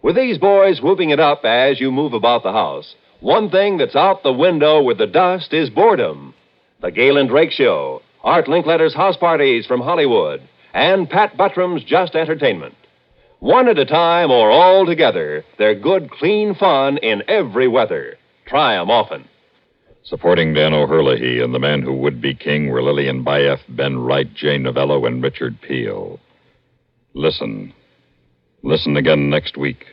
With 0.08 0.16
these 0.16 0.38
boys 0.38 0.80
whooping 0.82 1.10
it 1.10 1.20
up 1.20 1.44
as 1.44 1.82
you 1.82 1.92
move 1.92 2.14
about 2.14 2.42
the 2.42 2.54
house, 2.54 2.96
one 3.20 3.50
thing 3.50 3.78
that's 3.78 3.94
out 3.94 4.24
the 4.24 4.32
window 4.32 4.82
with 4.82 5.00
the 5.00 5.06
dust 5.06 5.52
is 5.52 5.70
boredom. 5.70 6.34
The 6.82 6.92
Galen 6.92 7.28
Drake 7.28 7.52
Show, 7.52 8.02
Art 8.24 8.48
Linkletter's 8.48 8.96
house 8.96 9.18
parties 9.18 9.66
from 9.66 9.82
Hollywood, 9.82 10.48
and 10.74 11.10
Pat 11.10 11.36
Buttram's 11.36 11.84
Just 11.84 12.16
Entertainment. 12.16 12.76
One 13.40 13.68
at 13.68 13.78
a 13.78 13.86
time 13.86 14.32
or 14.32 14.50
all 14.50 14.86
together, 14.86 15.44
they're 15.58 15.76
good, 15.76 16.10
clean 16.10 16.56
fun 16.56 17.00
in 17.00 17.24
every 17.28 17.68
weather. 17.68 18.16
Try 18.46 18.80
'em 18.80 18.90
often. 18.90 19.26
Supporting 20.04 20.54
Dan 20.54 20.74
O'Herlihy 20.74 21.42
and 21.42 21.54
the 21.54 21.60
man 21.60 21.82
who 21.82 21.92
would 21.92 22.22
be 22.22 22.34
king 22.34 22.70
were 22.70 22.82
Lillian 22.82 23.26
Buyeff, 23.26 23.60
Ben 23.68 24.00
Wright, 24.00 24.34
Jay 24.34 24.58
Novello, 24.58 25.06
and 25.06 25.22
Richard 25.22 25.60
Peel. 25.60 26.18
Listen. 27.14 27.74
Listen 28.64 28.96
again 28.96 29.30
next 29.30 29.58
week 29.58 29.86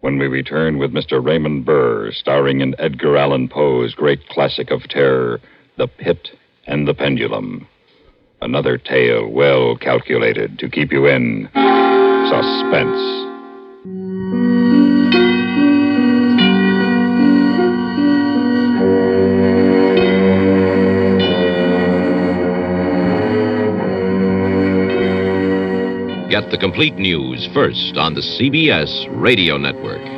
when 0.00 0.18
we 0.18 0.26
return 0.26 0.78
with 0.78 0.92
Mr. 0.92 1.24
Raymond 1.24 1.64
Burr, 1.64 2.12
starring 2.12 2.60
in 2.60 2.74
Edgar 2.78 3.16
Allan 3.16 3.48
Poe's 3.48 3.94
great 3.94 4.28
classic 4.28 4.70
of 4.70 4.88
terror, 4.88 5.40
The 5.76 5.88
Pit 5.88 6.30
and 6.66 6.86
the 6.86 6.94
Pendulum. 6.94 7.66
Another 8.40 8.76
tale 8.76 9.28
well 9.28 9.76
calculated 9.76 10.58
to 10.58 10.68
keep 10.68 10.92
you 10.92 11.06
in 11.06 11.48
suspense. 12.28 13.25
Get 26.36 26.50
the 26.50 26.58
complete 26.58 26.96
news 26.96 27.48
first 27.54 27.96
on 27.96 28.12
the 28.12 28.20
CBS 28.20 29.08
Radio 29.10 29.56
Network. 29.56 30.15